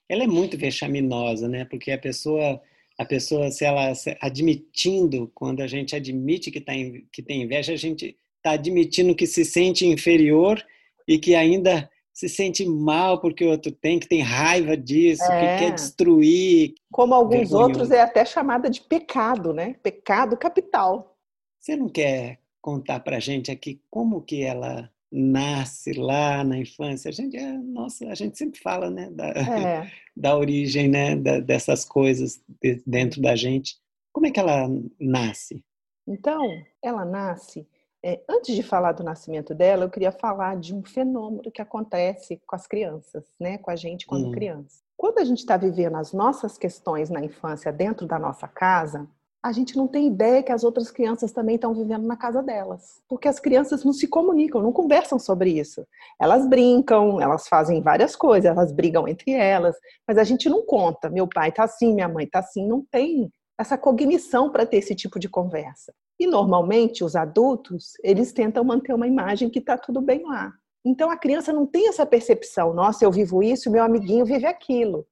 Ela 0.09 0.25
é 0.25 0.27
muito 0.27 0.59
vexaminosa, 0.59 1.49
né? 1.49 1.65
Porque 1.65 1.93
a 1.93 1.99
pessoa 1.99 2.61
a 2.99 3.05
pessoa, 3.05 3.51
se 3.51 3.65
ela 3.65 3.95
se 3.95 4.17
admitindo, 4.21 5.31
quando 5.33 5.63
a 5.63 5.69
gente 5.69 5.95
admite 5.95 6.51
que, 6.51 6.61
tá, 6.61 6.73
que 7.13 7.23
tem 7.23 7.43
inveja, 7.43 7.73
a 7.73 7.77
gente 7.77 8.19
está 8.37 8.53
admitindo 8.53 9.15
que 9.15 9.27
se 9.27 9.45
sente 9.45 9.87
inferior 9.87 10.61
e 11.07 11.17
que 11.17 11.37
ainda 11.37 11.89
se 12.13 12.29
sente 12.29 12.67
mal 12.67 13.21
porque 13.21 13.45
o 13.45 13.51
outro 13.51 13.71
tem, 13.71 14.01
que 14.01 14.09
tem 14.09 14.21
raiva 14.21 14.77
disso, 14.77 15.23
é. 15.23 15.59
que 15.59 15.65
quer 15.65 15.75
destruir. 15.75 16.75
Como 16.91 17.15
alguns 17.15 17.53
outros 17.53 17.93
é 17.93 18.01
até 18.01 18.25
chamada 18.25 18.69
de 18.69 18.81
pecado, 18.81 19.55
né? 19.55 19.77
Pecado 19.81 20.37
capital. 20.37 21.17
Você 21.61 21.77
não 21.77 21.89
quer 21.89 22.41
contar 22.61 22.99
para 23.01 23.19
a 23.19 23.21
gente 23.21 23.53
aqui 23.53 23.81
como 23.89 24.21
que 24.21 24.43
ela 24.43 24.91
nasce 25.11 25.93
lá 25.93 26.45
na 26.45 26.59
infância, 26.59 27.09
a 27.09 27.13
gente 27.13 27.37
é, 27.37 27.53
nossa, 27.53 28.07
a 28.07 28.15
gente 28.15 28.37
sempre 28.37 28.61
fala, 28.61 28.91
né, 28.91 29.11
da, 29.11 29.29
é. 29.29 29.91
da 30.17 30.37
origem, 30.37 30.89
né, 30.89 31.17
da, 31.17 31.41
dessas 31.41 31.85
coisas 31.85 32.43
dentro 32.87 33.21
da 33.21 33.35
gente. 33.35 33.77
Como 34.13 34.27
é 34.27 34.31
que 34.31 34.41
ela 34.41 34.69
nasce? 35.01 35.65
Então, 36.07 36.47
ela 36.83 37.05
nasce. 37.05 37.67
É, 38.05 38.23
antes 38.29 38.55
de 38.55 38.63
falar 38.63 38.93
do 38.93 39.03
nascimento 39.03 39.55
dela, 39.55 39.85
eu 39.85 39.91
queria 39.91 40.13
falar 40.13 40.57
de 40.57 40.75
um 40.75 40.85
fenômeno 40.85 41.51
que 41.51 41.61
acontece 41.61 42.41
com 42.47 42.55
as 42.55 42.67
crianças, 42.67 43.25
né, 43.41 43.59
com 43.59 43.71
a 43.71 43.77
gente 43.77 44.07
quando 44.07 44.29
hum. 44.29 44.33
criança. 44.33 44.83
Quando 44.97 45.19
a 45.19 45.25
gente 45.25 45.39
está 45.39 45.57
vivendo 45.57 45.97
as 45.97 46.13
nossas 46.13 46.59
questões 46.59 47.11
na 47.11 47.25
infância 47.25 47.73
dentro 47.73 48.07
da 48.07 48.19
nossa 48.19 48.49
casa, 48.49 49.09
a 49.43 49.53
gente 49.53 49.77
não 49.77 49.87
tem 49.87 50.09
ideia 50.09 50.43
que 50.43 50.51
as 50.51 50.65
outras 50.65 50.91
crianças 50.91 51.33
também 51.33 51.55
estão 51.55 51.73
vivendo 51.73 52.07
na 52.07 52.17
casa 52.17 52.43
delas. 52.43 53.01
Porque 53.09 53.29
as 53.29 53.39
crianças 53.39 53.85
não 53.85 53.93
se 53.93 54.09
comunicam, 54.09 54.61
não 54.61 54.73
conversam 54.73 55.19
sobre 55.19 55.51
isso. 55.51 55.87
Elas 56.21 56.47
brincam, 56.47 57.21
elas 57.21 57.47
fazem 57.47 57.81
várias 57.81 58.17
coisas, 58.17 58.51
elas 58.51 58.73
brigam 58.73 59.07
entre 59.07 59.33
elas, 59.33 59.77
mas 60.07 60.19
a 60.19 60.25
gente 60.25 60.49
não 60.49 60.65
conta. 60.65 61.09
Meu 61.09 61.29
pai 61.29 61.53
tá 61.53 61.65
assim, 61.65 61.95
minha 61.95 62.09
mãe 62.09 62.27
tá 62.27 62.41
assim, 62.41 62.67
não 62.67 62.85
tem 62.91 63.31
essa 63.59 63.79
cognição 63.79 64.51
para 64.51 64.67
ter 64.67 64.79
esse 64.79 64.95
tipo 64.95 65.19
de 65.19 65.29
conversa. 65.29 65.93
E 66.19 66.27
normalmente 66.27 67.05
os 67.05 67.15
adultos, 67.15 67.93
eles 68.03 68.33
tentam 68.33 68.65
manter 68.65 68.93
uma 68.93 69.07
imagem 69.07 69.49
que 69.49 69.61
tá 69.61 69.79
tudo 69.79 70.01
bem 70.01 70.25
lá. 70.25 70.53
Então 70.85 71.11
a 71.11 71.17
criança 71.17 71.53
não 71.53 71.67
tem 71.67 71.89
essa 71.89 72.07
percepção, 72.07 72.73
nossa, 72.73 73.05
eu 73.05 73.11
vivo 73.11 73.43
isso, 73.43 73.71
meu 73.71 73.83
amiguinho 73.83 74.25
vive 74.25 74.47
aquilo 74.47 75.07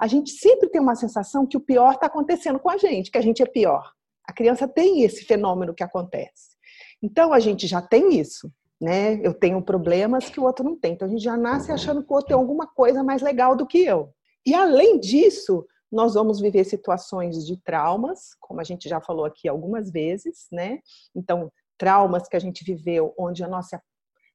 a 0.00 0.06
gente 0.06 0.30
sempre 0.30 0.70
tem 0.70 0.80
uma 0.80 0.94
sensação 0.94 1.46
que 1.46 1.58
o 1.58 1.60
pior 1.60 1.92
está 1.92 2.06
acontecendo 2.06 2.58
com 2.58 2.70
a 2.70 2.78
gente, 2.78 3.10
que 3.10 3.18
a 3.18 3.22
gente 3.22 3.42
é 3.42 3.46
pior. 3.46 3.92
A 4.26 4.32
criança 4.32 4.66
tem 4.66 5.02
esse 5.02 5.26
fenômeno 5.26 5.74
que 5.74 5.82
acontece. 5.82 6.56
Então 7.02 7.34
a 7.34 7.38
gente 7.38 7.66
já 7.66 7.82
tem 7.82 8.18
isso, 8.18 8.50
né? 8.80 9.20
Eu 9.22 9.34
tenho 9.34 9.60
problemas 9.60 10.30
que 10.30 10.40
o 10.40 10.44
outro 10.44 10.64
não 10.64 10.74
tem. 10.74 10.94
Então 10.94 11.06
a 11.06 11.10
gente 11.10 11.22
já 11.22 11.36
nasce 11.36 11.70
achando 11.70 12.02
que 12.02 12.10
o 12.10 12.14
outro 12.14 12.28
tem 12.28 12.36
alguma 12.36 12.66
coisa 12.66 13.04
mais 13.04 13.20
legal 13.20 13.54
do 13.54 13.66
que 13.66 13.84
eu. 13.84 14.14
E 14.46 14.54
além 14.54 14.98
disso, 14.98 15.66
nós 15.92 16.14
vamos 16.14 16.40
viver 16.40 16.64
situações 16.64 17.44
de 17.44 17.58
traumas, 17.58 18.34
como 18.40 18.58
a 18.58 18.64
gente 18.64 18.88
já 18.88 19.02
falou 19.02 19.26
aqui 19.26 19.48
algumas 19.48 19.90
vezes, 19.90 20.46
né? 20.50 20.78
Então, 21.14 21.52
traumas 21.76 22.26
que 22.26 22.36
a 22.36 22.40
gente 22.40 22.64
viveu 22.64 23.12
onde 23.18 23.44
a 23.44 23.48
nossa 23.48 23.82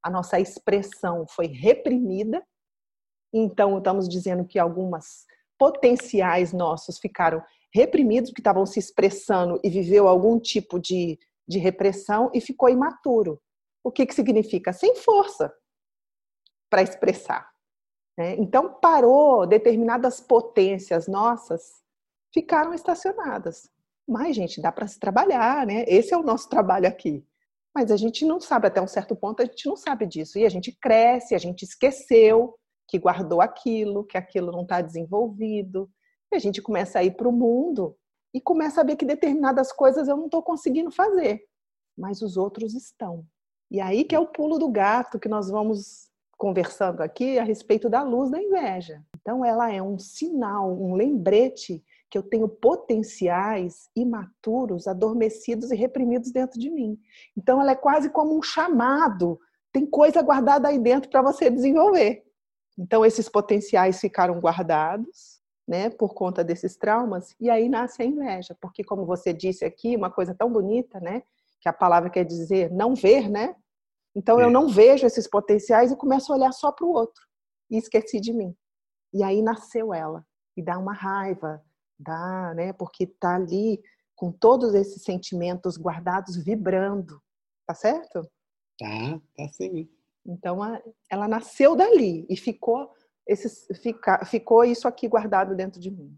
a 0.03 0.09
nossa 0.11 0.39
expressão 0.39 1.25
foi 1.27 1.47
reprimida. 1.47 2.45
Então, 3.33 3.79
estamos 3.79 4.07
dizendo 4.07 4.45
que 4.45 4.59
algumas 4.59 5.25
potenciais 5.57 6.53
nossos 6.53 6.97
ficaram 6.97 7.43
reprimidos, 7.73 8.31
que 8.31 8.39
estavam 8.39 8.65
se 8.65 8.79
expressando 8.79 9.59
e 9.63 9.69
viveu 9.69 10.07
algum 10.07 10.39
tipo 10.39 10.79
de, 10.79 11.19
de 11.47 11.59
repressão 11.59 12.31
e 12.33 12.39
ficou 12.39 12.69
imaturo. 12.69 13.41
O 13.83 13.91
que, 13.91 14.05
que 14.05 14.15
significa? 14.15 14.71
Sem 14.71 14.95
força 14.95 15.53
para 16.69 16.81
expressar. 16.81 17.49
Né? 18.17 18.35
Então, 18.37 18.73
parou, 18.79 19.45
determinadas 19.45 20.21
potências 20.21 21.07
nossas 21.07 21.83
ficaram 22.33 22.73
estacionadas. 22.73 23.69
Mas, 24.07 24.35
gente, 24.35 24.61
dá 24.61 24.71
para 24.71 24.87
se 24.87 24.99
trabalhar, 24.99 25.65
né? 25.65 25.83
Esse 25.87 26.13
é 26.13 26.17
o 26.17 26.23
nosso 26.23 26.47
trabalho 26.47 26.87
aqui. 26.87 27.25
Mas 27.73 27.91
a 27.91 27.97
gente 27.97 28.23
não 28.25 28.39
sabe, 28.39 28.67
até 28.67 28.81
um 28.81 28.87
certo 28.87 29.15
ponto, 29.15 29.41
a 29.41 29.45
gente 29.45 29.67
não 29.67 29.75
sabe 29.75 30.05
disso. 30.05 30.37
E 30.37 30.45
a 30.45 30.49
gente 30.49 30.71
cresce, 30.71 31.35
a 31.35 31.37
gente 31.37 31.63
esqueceu, 31.63 32.55
que 32.87 32.99
guardou 32.99 33.41
aquilo, 33.41 34.03
que 34.03 34.17
aquilo 34.17 34.51
não 34.51 34.61
está 34.61 34.81
desenvolvido. 34.81 35.89
E 36.31 36.35
a 36.35 36.39
gente 36.39 36.61
começa 36.61 36.99
a 36.99 37.03
ir 37.03 37.15
para 37.15 37.27
o 37.27 37.31
mundo 37.31 37.95
e 38.33 38.41
começa 38.41 38.81
a 38.81 38.83
ver 38.83 38.95
que 38.95 39.05
determinadas 39.05 39.71
coisas 39.71 40.07
eu 40.07 40.17
não 40.17 40.25
estou 40.25 40.43
conseguindo 40.43 40.91
fazer, 40.91 41.43
mas 41.97 42.21
os 42.21 42.35
outros 42.35 42.73
estão. 42.73 43.25
E 43.71 43.79
aí 43.79 44.03
que 44.03 44.13
é 44.13 44.19
o 44.19 44.27
pulo 44.27 44.59
do 44.59 44.69
gato 44.69 45.19
que 45.19 45.29
nós 45.29 45.49
vamos 45.49 46.09
conversando 46.37 47.01
aqui 47.01 47.39
a 47.39 47.43
respeito 47.43 47.89
da 47.89 48.03
luz 48.03 48.29
da 48.29 48.41
inveja. 48.41 49.01
Então 49.21 49.43
ela 49.43 49.71
é 49.71 49.81
um 49.81 49.97
sinal, 49.97 50.71
um 50.71 50.93
lembrete 50.95 51.83
que 52.09 52.17
eu 52.17 52.23
tenho 52.23 52.47
potenciais 52.47 53.89
imaturos, 53.95 54.87
adormecidos 54.87 55.71
e 55.71 55.75
reprimidos 55.75 56.31
dentro 56.31 56.59
de 56.59 56.69
mim. 56.69 56.99
Então 57.37 57.61
ela 57.61 57.71
é 57.71 57.75
quase 57.75 58.09
como 58.09 58.37
um 58.37 58.41
chamado, 58.41 59.39
tem 59.71 59.85
coisa 59.85 60.21
guardada 60.21 60.67
aí 60.67 60.77
dentro 60.77 61.09
para 61.09 61.21
você 61.21 61.49
desenvolver. 61.49 62.24
Então, 62.77 63.05
esses 63.05 63.29
potenciais 63.29 63.99
ficaram 63.99 64.39
guardados, 64.39 65.41
né, 65.67 65.89
por 65.89 66.13
conta 66.13 66.43
desses 66.43 66.75
traumas, 66.75 67.35
e 67.39 67.49
aí 67.49 67.67
nasce 67.69 68.01
a 68.03 68.05
inveja, 68.05 68.55
porque, 68.61 68.83
como 68.83 69.05
você 69.05 69.33
disse 69.33 69.65
aqui, 69.65 69.95
uma 69.95 70.11
coisa 70.11 70.35
tão 70.35 70.51
bonita, 70.51 70.99
né, 70.99 71.23
que 71.59 71.69
a 71.69 71.73
palavra 71.73 72.09
quer 72.09 72.23
dizer 72.23 72.71
não 72.71 72.93
ver, 72.93 73.29
né? 73.29 73.55
Então, 74.15 74.39
é. 74.39 74.43
eu 74.43 74.51
não 74.51 74.67
vejo 74.67 75.07
esses 75.07 75.27
potenciais 75.27 75.91
e 75.91 75.95
começo 75.95 76.31
a 76.31 76.35
olhar 76.35 76.51
só 76.51 76.71
para 76.71 76.85
o 76.85 76.91
outro, 76.91 77.23
e 77.69 77.77
esqueci 77.77 78.19
de 78.19 78.31
mim. 78.31 78.55
E 79.13 79.23
aí 79.23 79.41
nasceu 79.41 79.93
ela, 79.93 80.25
e 80.55 80.61
dá 80.61 80.77
uma 80.77 80.93
raiva, 80.93 81.63
dá, 81.97 82.53
né, 82.55 82.73
porque 82.73 83.07
tá 83.07 83.35
ali 83.35 83.81
com 84.15 84.31
todos 84.31 84.73
esses 84.73 85.03
sentimentos 85.03 85.77
guardados 85.77 86.37
vibrando, 86.37 87.21
tá 87.65 87.73
certo? 87.73 88.21
Tá, 88.77 89.19
tá 89.35 89.47
sim. 89.53 89.89
Então, 90.25 90.59
ela 91.09 91.27
nasceu 91.27 91.75
dali 91.75 92.25
e 92.29 92.35
ficou, 92.35 92.89
esse, 93.27 93.73
fica, 93.75 94.25
ficou 94.25 94.63
isso 94.63 94.87
aqui 94.87 95.07
guardado 95.07 95.55
dentro 95.55 95.79
de 95.79 95.91
mim, 95.91 96.17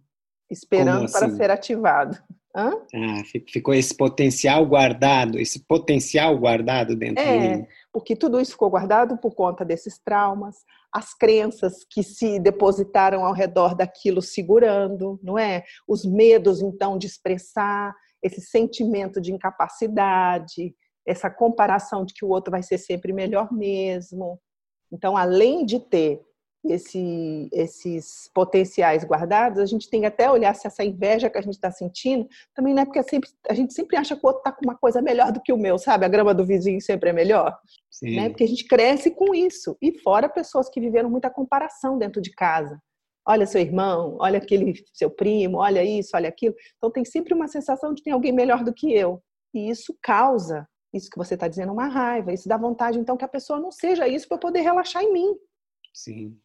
esperando 0.49 1.05
assim? 1.05 1.19
para 1.19 1.29
ser 1.31 1.51
ativado. 1.51 2.17
Hã? 2.55 2.71
Ah, 2.95 3.23
ficou 3.47 3.71
esse 3.73 3.95
potencial 3.95 4.65
guardado, 4.65 5.37
esse 5.37 5.59
potencial 5.59 6.35
guardado 6.39 6.95
dentro 6.95 7.23
é, 7.23 7.37
de 7.37 7.57
mim. 7.57 7.67
Porque 7.93 8.15
tudo 8.15 8.41
isso 8.41 8.53
ficou 8.53 8.69
guardado 8.69 9.15
por 9.17 9.35
conta 9.35 9.63
desses 9.63 9.99
traumas, 9.99 10.55
as 10.91 11.13
crenças 11.13 11.85
que 11.87 12.01
se 12.01 12.39
depositaram 12.39 13.23
ao 13.23 13.33
redor 13.33 13.75
daquilo 13.75 14.23
segurando, 14.23 15.19
não 15.21 15.37
é? 15.37 15.63
Os 15.87 16.03
medos, 16.03 16.59
então, 16.59 16.97
de 16.97 17.05
expressar 17.05 17.93
esse 18.23 18.41
sentimento 18.41 19.21
de 19.21 19.31
incapacidade, 19.31 20.73
essa 21.07 21.29
comparação 21.29 22.03
de 22.03 22.13
que 22.13 22.25
o 22.25 22.29
outro 22.29 22.51
vai 22.51 22.61
ser 22.61 22.77
sempre 22.77 23.13
melhor 23.13 23.51
mesmo. 23.51 24.39
Então, 24.91 25.15
além 25.15 25.65
de 25.65 25.79
ter 25.79 26.21
esse, 26.65 27.49
esses 27.53 28.29
potenciais 28.33 29.05
guardados, 29.05 29.59
a 29.59 29.65
gente 29.65 29.89
tem 29.89 30.01
que 30.01 30.07
até 30.07 30.29
olhar 30.29 30.53
se 30.53 30.67
essa 30.67 30.83
inveja 30.83 31.29
que 31.29 31.37
a 31.37 31.41
gente 31.41 31.53
está 31.53 31.71
sentindo 31.71 32.27
também 32.53 32.73
não 32.73 32.81
é 32.81 32.85
porque 32.85 33.01
sempre, 33.03 33.29
a 33.49 33.53
gente 33.53 33.73
sempre 33.73 33.95
acha 33.95 34.15
que 34.17 34.25
o 34.25 34.27
outro 34.27 34.39
está 34.39 34.51
com 34.51 34.65
uma 34.65 34.75
coisa 34.75 35.01
melhor 35.01 35.31
do 35.31 35.41
que 35.41 35.53
o 35.53 35.57
meu, 35.57 35.77
sabe? 35.77 36.05
A 36.05 36.09
grama 36.09 36.33
do 36.33 36.45
vizinho 36.45 36.81
sempre 36.81 37.09
é 37.09 37.13
melhor. 37.13 37.57
Sim. 37.89 38.15
Né? 38.17 38.29
Porque 38.29 38.43
a 38.43 38.47
gente 38.47 38.65
cresce 38.67 39.11
com 39.11 39.33
isso. 39.33 39.77
E 39.81 39.97
fora 39.99 40.27
pessoas 40.27 40.69
que 40.69 40.81
viveram 40.81 41.09
muita 41.09 41.29
comparação 41.29 41.97
dentro 41.97 42.21
de 42.21 42.31
casa. 42.31 42.77
Olha 43.25 43.45
seu 43.45 43.61
irmão, 43.61 44.17
olha 44.19 44.37
aquele 44.37 44.73
seu 44.93 45.09
primo, 45.09 45.57
olha 45.57 45.83
isso, 45.83 46.11
olha 46.15 46.29
aquilo. 46.29 46.55
Então 46.77 46.91
tem 46.91 47.05
sempre 47.05 47.33
uma 47.33 47.47
sensação 47.47 47.93
de 47.93 48.01
que 48.01 48.05
tem 48.05 48.13
alguém 48.13 48.31
melhor 48.31 48.63
do 48.63 48.73
que 48.73 48.93
eu. 48.93 49.21
E 49.53 49.69
isso 49.69 49.97
causa 50.01 50.67
isso 50.93 51.09
que 51.09 51.17
você 51.17 51.33
está 51.33 51.47
dizendo, 51.47 51.73
uma 51.73 51.87
raiva. 51.87 52.33
Isso 52.33 52.47
dá 52.47 52.57
vontade, 52.57 52.97
então, 52.97 53.17
que 53.17 53.25
a 53.25 53.29
pessoa 53.29 53.59
não 53.59 53.71
seja 53.71 54.07
isso 54.07 54.27
para 54.27 54.37
poder 54.37 54.61
relaxar 54.61 55.03
em 55.03 55.13
mim. 55.13 55.35
Sim. 55.93 56.37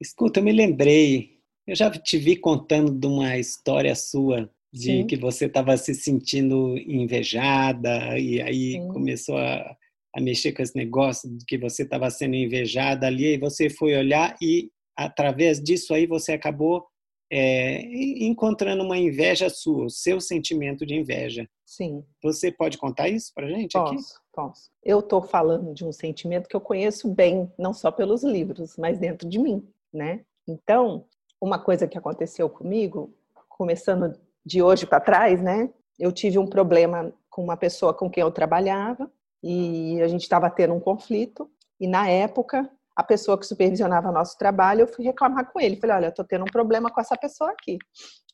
Escuta, 0.00 0.40
eu 0.40 0.44
me 0.44 0.52
lembrei. 0.52 1.40
Eu 1.66 1.74
já 1.74 1.90
te 1.90 2.18
vi 2.18 2.36
contando 2.36 2.92
de 2.92 3.06
uma 3.06 3.36
história 3.38 3.94
sua 3.94 4.50
de 4.72 4.98
Sim. 4.98 5.06
que 5.06 5.16
você 5.16 5.46
estava 5.46 5.76
se 5.76 5.94
sentindo 5.94 6.76
invejada 6.76 8.18
e 8.18 8.42
aí 8.42 8.72
Sim. 8.72 8.88
começou 8.88 9.38
a, 9.38 9.76
a 10.14 10.20
mexer 10.20 10.52
com 10.52 10.62
esse 10.62 10.76
negócio 10.76 11.30
de 11.30 11.44
que 11.46 11.56
você 11.56 11.82
estava 11.82 12.10
sendo 12.10 12.34
invejada 12.34 13.06
ali 13.06 13.34
e 13.34 13.38
você 13.38 13.70
foi 13.70 13.96
olhar 13.96 14.36
e 14.40 14.70
através 14.94 15.62
disso 15.62 15.94
aí 15.94 16.06
você 16.06 16.32
acabou 16.32 16.84
é, 17.30 17.80
encontrando 18.24 18.82
uma 18.82 18.96
inveja 18.96 19.50
sua, 19.50 19.86
o 19.86 19.90
seu 19.90 20.20
sentimento 20.20 20.86
de 20.86 20.94
inveja. 20.94 21.48
Sim. 21.64 22.04
Você 22.22 22.52
pode 22.52 22.78
contar 22.78 23.08
isso 23.08 23.32
para 23.34 23.48
gente 23.48 23.72
posso, 23.72 23.94
aqui? 23.94 24.02
Posso. 24.32 24.70
Eu 24.82 25.00
estou 25.00 25.20
falando 25.20 25.74
de 25.74 25.84
um 25.84 25.92
sentimento 25.92 26.48
que 26.48 26.56
eu 26.56 26.60
conheço 26.60 27.08
bem, 27.12 27.50
não 27.58 27.72
só 27.72 27.90
pelos 27.90 28.22
livros, 28.22 28.76
mas 28.76 28.98
dentro 28.98 29.28
de 29.28 29.38
mim, 29.38 29.66
né? 29.92 30.24
Então, 30.46 31.04
uma 31.40 31.58
coisa 31.58 31.88
que 31.88 31.98
aconteceu 31.98 32.48
comigo, 32.48 33.12
começando 33.48 34.18
de 34.44 34.62
hoje 34.62 34.86
para 34.86 35.00
trás, 35.00 35.42
né? 35.42 35.70
Eu 35.98 36.12
tive 36.12 36.38
um 36.38 36.46
problema 36.46 37.12
com 37.28 37.42
uma 37.42 37.56
pessoa 37.56 37.92
com 37.92 38.08
quem 38.08 38.22
eu 38.22 38.30
trabalhava 38.30 39.10
e 39.42 40.00
a 40.00 40.08
gente 40.08 40.22
estava 40.22 40.48
tendo 40.48 40.74
um 40.74 40.80
conflito. 40.80 41.50
E 41.80 41.86
na 41.86 42.08
época 42.08 42.70
a 42.96 43.02
pessoa 43.02 43.38
que 43.38 43.46
supervisionava 43.46 44.10
nosso 44.10 44.38
trabalho, 44.38 44.80
eu 44.80 44.88
fui 44.88 45.04
reclamar 45.04 45.52
com 45.52 45.60
ele. 45.60 45.76
Falei, 45.76 45.96
olha, 45.96 46.06
eu 46.06 46.14
tô 46.14 46.24
tendo 46.24 46.42
um 46.42 46.50
problema 46.50 46.90
com 46.90 47.00
essa 47.00 47.16
pessoa 47.16 47.50
aqui. 47.50 47.76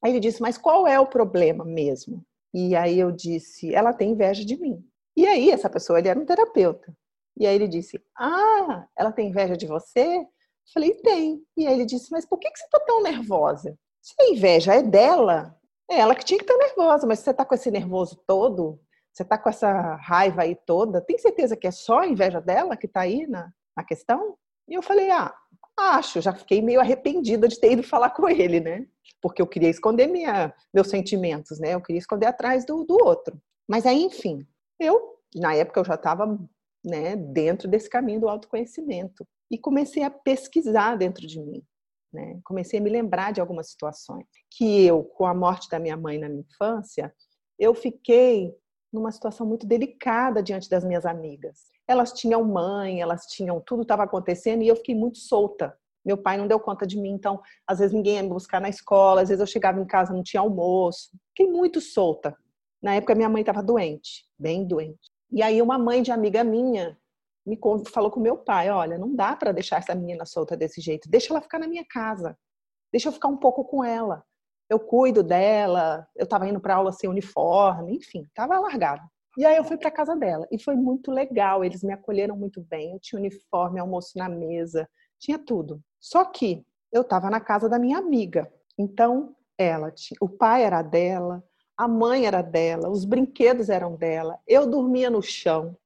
Aí 0.03 0.13
ele 0.13 0.21
disse, 0.21 0.41
mas 0.41 0.57
qual 0.57 0.87
é 0.87 1.01
o 1.01 1.07
problema 1.07 1.65
mesmo? 1.65 2.25
E 2.55 2.77
aí 2.77 2.99
eu 2.99 3.11
disse, 3.11 3.75
ela 3.75 3.93
tem 3.93 4.13
inveja 4.13 4.45
de 4.45 4.57
mim. 4.57 4.85
E 5.17 5.27
aí 5.27 5.51
essa 5.51 5.69
pessoa, 5.69 5.99
ele 5.99 6.09
era 6.09 6.19
um 6.19 6.25
terapeuta. 6.25 6.97
E 7.37 7.47
aí 7.47 7.55
ele 7.55 7.67
disse, 7.67 8.01
ah, 8.17 8.87
ela 8.97 9.11
tem 9.11 9.31
inveja 9.31 9.57
de 9.57 9.67
você? 9.67 10.25
Falei, 10.73 10.95
tem. 10.95 11.43
E 11.57 11.67
aí 11.67 11.75
ele 11.75 11.87
disse, 11.87 12.11
mas 12.13 12.25
por 12.25 12.39
que, 12.39 12.49
você 12.55 12.69
tá 12.71 12.79
tão 12.81 13.03
nervosa? 13.03 13.77
Se 14.01 14.15
a 14.21 14.31
inveja 14.31 14.75
é 14.75 14.83
dela, 14.83 15.57
é 15.91 15.99
ela 15.99 16.15
que 16.15 16.25
tinha 16.25 16.39
que 16.39 16.45
estar 16.45 16.57
nervosa, 16.57 17.07
mas 17.07 17.19
você 17.19 17.35
tá 17.35 17.45
com 17.45 17.55
esse 17.55 17.71
nervoso 17.71 18.23
todo, 18.27 18.81
você 19.13 19.25
tá 19.25 19.37
com 19.37 19.49
essa 19.49 19.97
raiva 19.97 20.43
aí 20.43 20.55
toda, 20.55 21.01
tem 21.01 21.19
certeza 21.19 21.57
que 21.57 21.67
é 21.67 21.71
só 21.71 22.01
a 22.01 22.07
inveja 22.07 22.41
dela 22.41 22.77
que 22.77 22.87
tá 22.87 23.01
aí 23.01 23.27
na, 23.27 23.51
na 23.77 23.85
questão? 23.85 24.37
E 24.69 24.75
eu 24.75 24.83
falei, 24.83 25.11
ah, 25.11 25.35
acho, 25.79 26.21
já 26.21 26.33
fiquei 26.33 26.63
meio 26.63 26.81
arrependida 26.81 27.49
de 27.49 27.59
ter 27.59 27.73
ido 27.73 27.83
falar 27.83 28.11
com 28.11 28.29
ele, 28.29 28.61
né? 28.61 28.87
Porque 29.21 29.41
eu 29.41 29.47
queria 29.47 29.71
esconder 29.71 30.07
minha, 30.07 30.55
meus 30.73 30.89
sentimentos, 30.89 31.59
né? 31.59 31.75
Eu 31.75 31.81
queria 31.81 31.99
esconder 31.99 32.27
atrás 32.27 32.65
do, 32.65 32.85
do 32.85 32.95
outro. 32.95 33.41
Mas 33.69 33.87
aí, 33.87 34.03
enfim, 34.03 34.47
eu, 34.79 35.19
na 35.35 35.55
época, 35.55 35.81
eu 35.81 35.85
já 35.85 35.95
estava 35.95 36.39
né, 36.85 37.17
dentro 37.17 37.69
desse 37.69 37.89
caminho 37.89 38.21
do 38.21 38.29
autoconhecimento. 38.29 39.27
E 39.51 39.59
comecei 39.59 40.03
a 40.03 40.11
pesquisar 40.11 40.97
dentro 40.97 41.27
de 41.27 41.41
mim. 41.41 41.63
Né? 42.13 42.41
Comecei 42.45 42.79
a 42.79 42.83
me 42.83 42.91
lembrar 42.91 43.33
de 43.33 43.41
algumas 43.41 43.71
situações. 43.71 44.27
Que 44.51 44.85
eu, 44.85 45.05
com 45.05 45.27
a 45.27 45.35
morte 45.35 45.69
da 45.69 45.79
minha 45.79 45.97
mãe 45.97 46.19
na 46.19 46.29
minha 46.29 46.43
infância, 46.43 47.15
eu 47.59 47.75
fiquei 47.75 48.55
numa 48.93 49.13
situação 49.13 49.47
muito 49.47 49.67
delicada 49.67 50.43
diante 50.43 50.69
das 50.69 50.85
minhas 50.85 51.07
amigas 51.07 51.72
elas 51.87 52.13
tinham 52.13 52.45
mãe, 52.45 53.01
elas 53.01 53.27
tinham 53.27 53.61
tudo 53.61 53.83
estava 53.83 54.05
acontecendo 54.05 54.63
e 54.63 54.69
eu 54.69 54.77
fiquei 54.77 54.95
muito 54.95 55.19
solta. 55.19 55.77
Meu 56.05 56.17
pai 56.17 56.37
não 56.37 56.49
deu 56.49 56.59
conta 56.59 56.87
de 56.87 56.99
mim, 56.99 57.11
então 57.11 57.41
às 57.67 57.79
vezes 57.79 57.95
ninguém 57.95 58.17
ia 58.17 58.23
me 58.23 58.29
buscar 58.29 58.61
na 58.61 58.69
escola, 58.69 59.23
às 59.23 59.29
vezes 59.29 59.41
eu 59.41 59.47
chegava 59.47 59.81
em 59.81 59.87
casa 59.87 60.13
não 60.13 60.23
tinha 60.23 60.41
almoço. 60.41 61.11
Fiquei 61.29 61.51
muito 61.51 61.81
solta. 61.81 62.37
Na 62.83 62.95
época 62.95 63.15
minha 63.15 63.29
mãe 63.29 63.43
estava 63.43 63.63
doente, 63.63 64.27
bem 64.39 64.65
doente. 64.65 65.11
E 65.31 65.43
aí 65.43 65.63
uma 65.63 65.79
mãe 65.79 66.03
de 66.03 66.11
amiga 66.11 66.43
minha 66.43 66.99
me 67.45 67.59
falou 67.93 68.11
com 68.11 68.21
meu 68.21 68.37
pai, 68.37 68.71
olha, 68.71 68.99
não 68.99 69.15
dá 69.15 69.35
para 69.35 69.53
deixar 69.53 69.79
essa 69.79 69.95
menina 69.95 70.25
solta 70.25 70.57
desse 70.57 70.81
jeito, 70.81 71.09
deixa 71.09 71.33
ela 71.33 71.41
ficar 71.41 71.59
na 71.59 71.67
minha 71.67 71.85
casa, 71.85 72.37
deixa 72.93 73.09
eu 73.09 73.13
ficar 73.13 73.29
um 73.29 73.37
pouco 73.37 73.65
com 73.65 73.83
ela. 73.85 74.25
Eu 74.71 74.79
cuido 74.79 75.23
dela, 75.23 76.07
eu 76.17 76.25
estava 76.25 76.49
indo 76.49 76.61
para 76.61 76.77
aula 76.77 76.93
sem 76.93 77.11
uniforme, 77.11 77.97
enfim, 77.97 78.23
estava 78.23 78.59
largada. 78.59 79.03
E 79.37 79.47
aí 79.47 79.57
eu 79.57 79.65
fui 79.65 79.79
para 79.79 79.91
casa 79.91 80.15
dela 80.15 80.47
e 80.51 80.63
foi 80.63 80.77
muito 80.77 81.11
legal. 81.11 81.65
Eles 81.65 81.83
me 81.83 81.93
acolheram 81.93 82.37
muito 82.37 82.61
bem. 82.61 82.93
Eu 82.93 83.01
tinha 83.01 83.19
uniforme, 83.19 83.81
almoço 83.81 84.19
na 84.19 84.29
mesa, 84.29 84.89
tinha 85.19 85.39
tudo. 85.39 85.83
Só 85.99 86.25
que 86.25 86.65
eu 86.93 87.03
estava 87.03 87.31
na 87.31 87.41
casa 87.41 87.69
da 87.69 87.79
minha 87.79 87.97
amiga. 87.97 88.53
Então, 88.79 89.35
ela, 89.57 89.91
tinha, 89.91 90.19
o 90.21 90.29
pai 90.29 90.65
era 90.65 90.83
dela, 90.83 91.43
a 91.77 91.89
mãe 91.89 92.27
era 92.27 92.43
dela, 92.43 92.91
os 92.91 93.07
brinquedos 93.07 93.71
eram 93.71 93.97
dela. 93.97 94.39
Eu 94.47 94.67
dormia 94.67 95.09
no 95.09 95.23
chão. 95.23 95.77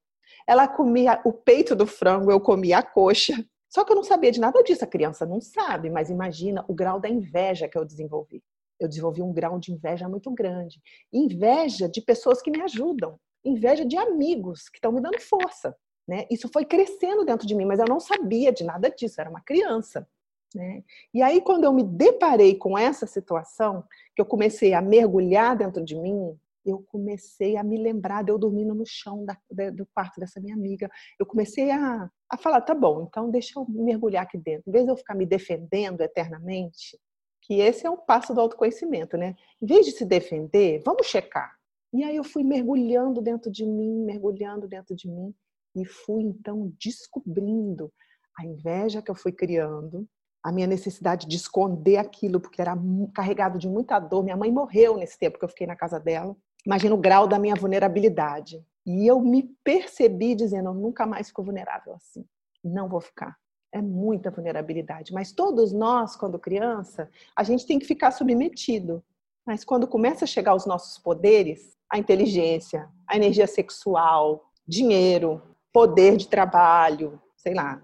Ela 0.46 0.66
comia 0.66 1.20
o 1.24 1.32
peito 1.32 1.76
do 1.76 1.86
frango, 1.86 2.32
eu 2.32 2.40
comia 2.40 2.78
a 2.78 2.82
coxa. 2.82 3.32
Só 3.68 3.84
que 3.84 3.92
eu 3.92 3.96
não 3.96 4.02
sabia 4.02 4.32
de 4.32 4.40
nada 4.40 4.60
disso. 4.62 4.84
A 4.84 4.88
criança 4.88 5.24
não 5.24 5.40
sabe, 5.40 5.88
mas 5.88 6.10
imagina 6.10 6.64
o 6.66 6.74
grau 6.74 6.98
da 6.98 7.08
inveja 7.08 7.68
que 7.68 7.78
eu 7.78 7.84
desenvolvi. 7.84 8.42
Eu 8.80 8.88
desenvolvi 8.88 9.22
um 9.22 9.32
grau 9.32 9.58
de 9.58 9.72
inveja 9.72 10.08
muito 10.08 10.30
grande. 10.32 10.80
Inveja 11.12 11.88
de 11.88 12.00
pessoas 12.00 12.42
que 12.42 12.50
me 12.50 12.60
ajudam 12.62 13.18
inveja 13.48 13.84
de 13.84 13.96
amigos 13.96 14.68
que 14.68 14.78
estão 14.78 14.92
me 14.92 15.00
dando 15.00 15.20
força. 15.20 15.76
Né? 16.06 16.26
Isso 16.30 16.48
foi 16.52 16.64
crescendo 16.64 17.24
dentro 17.24 17.46
de 17.46 17.54
mim, 17.54 17.64
mas 17.64 17.80
eu 17.80 17.86
não 17.88 17.98
sabia 17.98 18.52
de 18.52 18.64
nada 18.64 18.90
disso, 18.90 19.20
era 19.20 19.30
uma 19.30 19.40
criança. 19.40 20.08
Né? 20.54 20.84
E 21.12 21.22
aí, 21.22 21.40
quando 21.40 21.64
eu 21.64 21.72
me 21.72 21.82
deparei 21.82 22.54
com 22.54 22.78
essa 22.78 23.06
situação, 23.06 23.84
que 24.14 24.22
eu 24.22 24.26
comecei 24.26 24.72
a 24.72 24.80
mergulhar 24.80 25.56
dentro 25.56 25.84
de 25.84 25.96
mim, 25.96 26.38
eu 26.64 26.84
comecei 26.88 27.56
a 27.56 27.62
me 27.62 27.76
lembrar 27.76 28.24
de 28.24 28.30
eu 28.30 28.38
dormindo 28.38 28.74
no 28.74 28.84
chão 28.84 29.24
da, 29.24 29.36
do 29.70 29.86
quarto 29.86 30.18
dessa 30.18 30.40
minha 30.40 30.54
amiga. 30.54 30.90
Eu 31.18 31.24
comecei 31.24 31.70
a, 31.70 32.10
a 32.28 32.36
falar: 32.36 32.60
tá 32.60 32.74
bom, 32.74 33.06
então 33.08 33.30
deixa 33.30 33.58
eu 33.58 33.66
mergulhar 33.68 34.24
aqui 34.24 34.36
dentro. 34.36 34.68
Em 34.68 34.72
vez 34.72 34.84
de 34.84 34.90
eu 34.90 34.96
ficar 34.96 35.14
me 35.14 35.24
defendendo 35.24 36.00
eternamente, 36.00 36.98
que 37.40 37.60
esse 37.60 37.86
é 37.86 37.90
o 37.90 37.96
passo 37.96 38.34
do 38.34 38.40
autoconhecimento, 38.40 39.16
né? 39.16 39.36
Em 39.62 39.66
vez 39.66 39.86
de 39.86 39.92
se 39.92 40.04
defender, 40.04 40.82
vamos 40.84 41.06
checar. 41.06 41.55
E 41.96 42.04
aí 42.04 42.14
eu 42.14 42.24
fui 42.24 42.44
mergulhando 42.44 43.22
dentro 43.22 43.50
de 43.50 43.64
mim, 43.64 44.04
mergulhando 44.04 44.68
dentro 44.68 44.94
de 44.94 45.08
mim 45.08 45.34
e 45.74 45.82
fui 45.86 46.24
então 46.24 46.70
descobrindo 46.78 47.90
a 48.38 48.44
inveja 48.44 49.00
que 49.00 49.10
eu 49.10 49.14
fui 49.14 49.32
criando, 49.32 50.06
a 50.44 50.52
minha 50.52 50.66
necessidade 50.66 51.26
de 51.26 51.36
esconder 51.36 51.96
aquilo 51.96 52.38
porque 52.38 52.60
era 52.60 52.76
carregado 53.14 53.58
de 53.58 53.66
muita 53.66 53.98
dor. 53.98 54.22
Minha 54.22 54.36
mãe 54.36 54.52
morreu 54.52 54.98
nesse 54.98 55.18
tempo 55.18 55.38
que 55.38 55.44
eu 55.46 55.48
fiquei 55.48 55.66
na 55.66 55.74
casa 55.74 55.98
dela. 55.98 56.36
Imagina 56.66 56.94
o 56.94 56.98
grau 56.98 57.26
da 57.26 57.38
minha 57.38 57.54
vulnerabilidade. 57.54 58.62
E 58.84 59.06
eu 59.06 59.18
me 59.18 59.44
percebi 59.64 60.34
dizendo, 60.34 60.68
eu 60.68 60.74
nunca 60.74 61.06
mais 61.06 61.28
fico 61.28 61.42
vulnerável 61.42 61.94
assim. 61.94 62.26
Não 62.62 62.90
vou 62.90 63.00
ficar. 63.00 63.38
É 63.72 63.80
muita 63.80 64.30
vulnerabilidade. 64.30 65.14
Mas 65.14 65.32
todos 65.32 65.72
nós, 65.72 66.14
quando 66.14 66.38
criança, 66.38 67.08
a 67.34 67.42
gente 67.42 67.66
tem 67.66 67.78
que 67.78 67.86
ficar 67.86 68.10
submetido. 68.10 69.02
Mas 69.46 69.64
quando 69.64 69.86
começa 69.86 70.24
a 70.24 70.28
chegar 70.28 70.54
os 70.56 70.66
nossos 70.66 70.98
poderes, 70.98 71.76
a 71.88 71.98
inteligência, 71.98 72.88
a 73.06 73.14
energia 73.14 73.46
sexual, 73.46 74.50
dinheiro, 74.66 75.40
poder 75.72 76.16
de 76.16 76.26
trabalho, 76.26 77.20
sei 77.36 77.54
lá, 77.54 77.80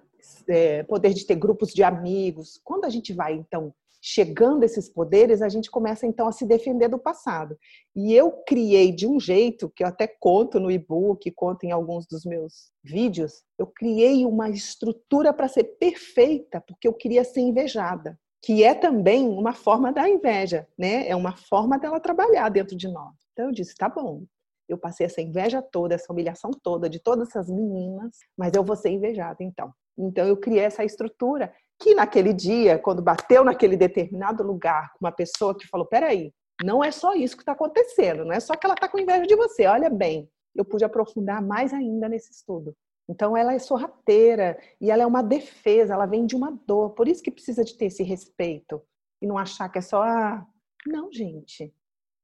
é, 0.49 0.83
poder 0.83 1.15
de 1.15 1.25
ter 1.25 1.37
grupos 1.37 1.73
de 1.73 1.85
amigos. 1.85 2.61
Quando 2.65 2.85
a 2.85 2.89
gente 2.89 3.13
vai, 3.13 3.35
então, 3.35 3.73
chegando 4.01 4.65
a 4.65 4.67
esses 4.67 4.89
poderes, 4.89 5.41
a 5.41 5.49
gente 5.49 5.71
começa, 5.71 6.05
então, 6.05 6.27
a 6.27 6.33
se 6.33 6.45
defender 6.45 6.89
do 6.89 6.99
passado. 6.99 7.57
E 7.95 8.13
eu 8.13 8.33
criei 8.45 8.91
de 8.91 9.07
um 9.07 9.21
jeito, 9.21 9.71
que 9.71 9.85
eu 9.85 9.87
até 9.87 10.09
conto 10.09 10.59
no 10.59 10.69
e-book, 10.69 11.31
conto 11.31 11.65
em 11.65 11.71
alguns 11.71 12.07
dos 12.07 12.25
meus 12.25 12.73
vídeos, 12.83 13.45
eu 13.57 13.69
criei 13.69 14.27
uma 14.27 14.51
estrutura 14.51 15.33
para 15.33 15.47
ser 15.47 15.65
perfeita, 15.79 16.61
porque 16.61 16.89
eu 16.89 16.93
queria 16.93 17.23
ser 17.23 17.41
invejada 17.41 18.19
que 18.43 18.65
é 18.65 18.75
também 18.75 19.29
uma 19.29 19.53
forma 19.53 19.93
da 19.93 20.09
inveja, 20.09 20.67
né? 20.77 21.09
É 21.09 21.15
uma 21.15 21.37
forma 21.37 21.79
dela 21.79 22.01
trabalhar 22.01 22.49
dentro 22.49 22.77
de 22.77 22.89
nós. 22.89 23.15
Então 23.33 23.47
eu 23.47 23.53
disse, 23.53 23.75
tá 23.77 23.89
bom. 23.89 24.25
Eu 24.69 24.77
passei 24.77 25.07
essa 25.07 25.21
inveja 25.21 25.63
toda, 25.63 25.95
essa 25.95 26.13
humilhação 26.13 26.51
toda 26.51 26.89
de 26.89 26.99
todas 26.99 27.29
essas 27.29 27.49
meninas, 27.49 28.19
mas 28.37 28.53
eu 28.55 28.65
vou 28.65 28.75
ser 28.75 28.91
invejada 28.91 29.37
então. 29.41 29.73
Então 29.97 30.27
eu 30.27 30.37
criei 30.37 30.65
essa 30.65 30.85
estrutura 30.85 31.53
que 31.81 31.95
naquele 31.95 32.33
dia, 32.33 32.79
quando 32.79 33.03
bateu 33.03 33.45
naquele 33.45 33.77
determinado 33.77 34.43
lugar 34.43 34.93
com 34.93 35.05
uma 35.05 35.13
pessoa 35.13 35.57
que 35.57 35.67
falou, 35.69 35.87
peraí, 35.87 36.33
não 36.65 36.83
é 36.83 36.91
só 36.91 37.15
isso 37.15 37.37
que 37.37 37.43
está 37.43 37.53
acontecendo, 37.53 38.25
não 38.25 38.33
é 38.33 38.41
só 38.41 38.55
que 38.55 38.67
ela 38.67 38.75
está 38.75 38.89
com 38.89 38.99
inveja 38.99 39.27
de 39.27 39.37
você, 39.37 39.67
olha 39.67 39.91
bem. 39.91 40.29
Eu 40.55 40.65
pude 40.65 40.85
aprofundar 40.85 41.43
mais 41.43 41.73
ainda 41.73 42.09
nesse 42.09 42.31
estudo. 42.33 42.75
Então 43.09 43.37
ela 43.37 43.53
é 43.53 43.59
sorrateira 43.59 44.59
e 44.81 44.91
ela 44.91 45.03
é 45.03 45.07
uma 45.07 45.23
defesa, 45.23 45.95
ela 45.95 46.07
vem 46.07 46.25
de 46.25 46.37
uma 46.37 46.53
dor. 46.67 46.91
Por 46.91 47.09
isso 47.09 47.23
que 47.23 47.31
precisa 47.31 47.65
de 47.65 47.77
ter 47.77 47.87
esse 47.87 48.03
respeito 48.03 48.83
e 49.21 49.27
não 49.27 49.37
achar 49.37 49.69
que 49.69 49.79
é 49.79 49.83
só 49.83 50.03
ah, 50.03 50.47
não, 50.87 51.13
gente. 51.13 51.75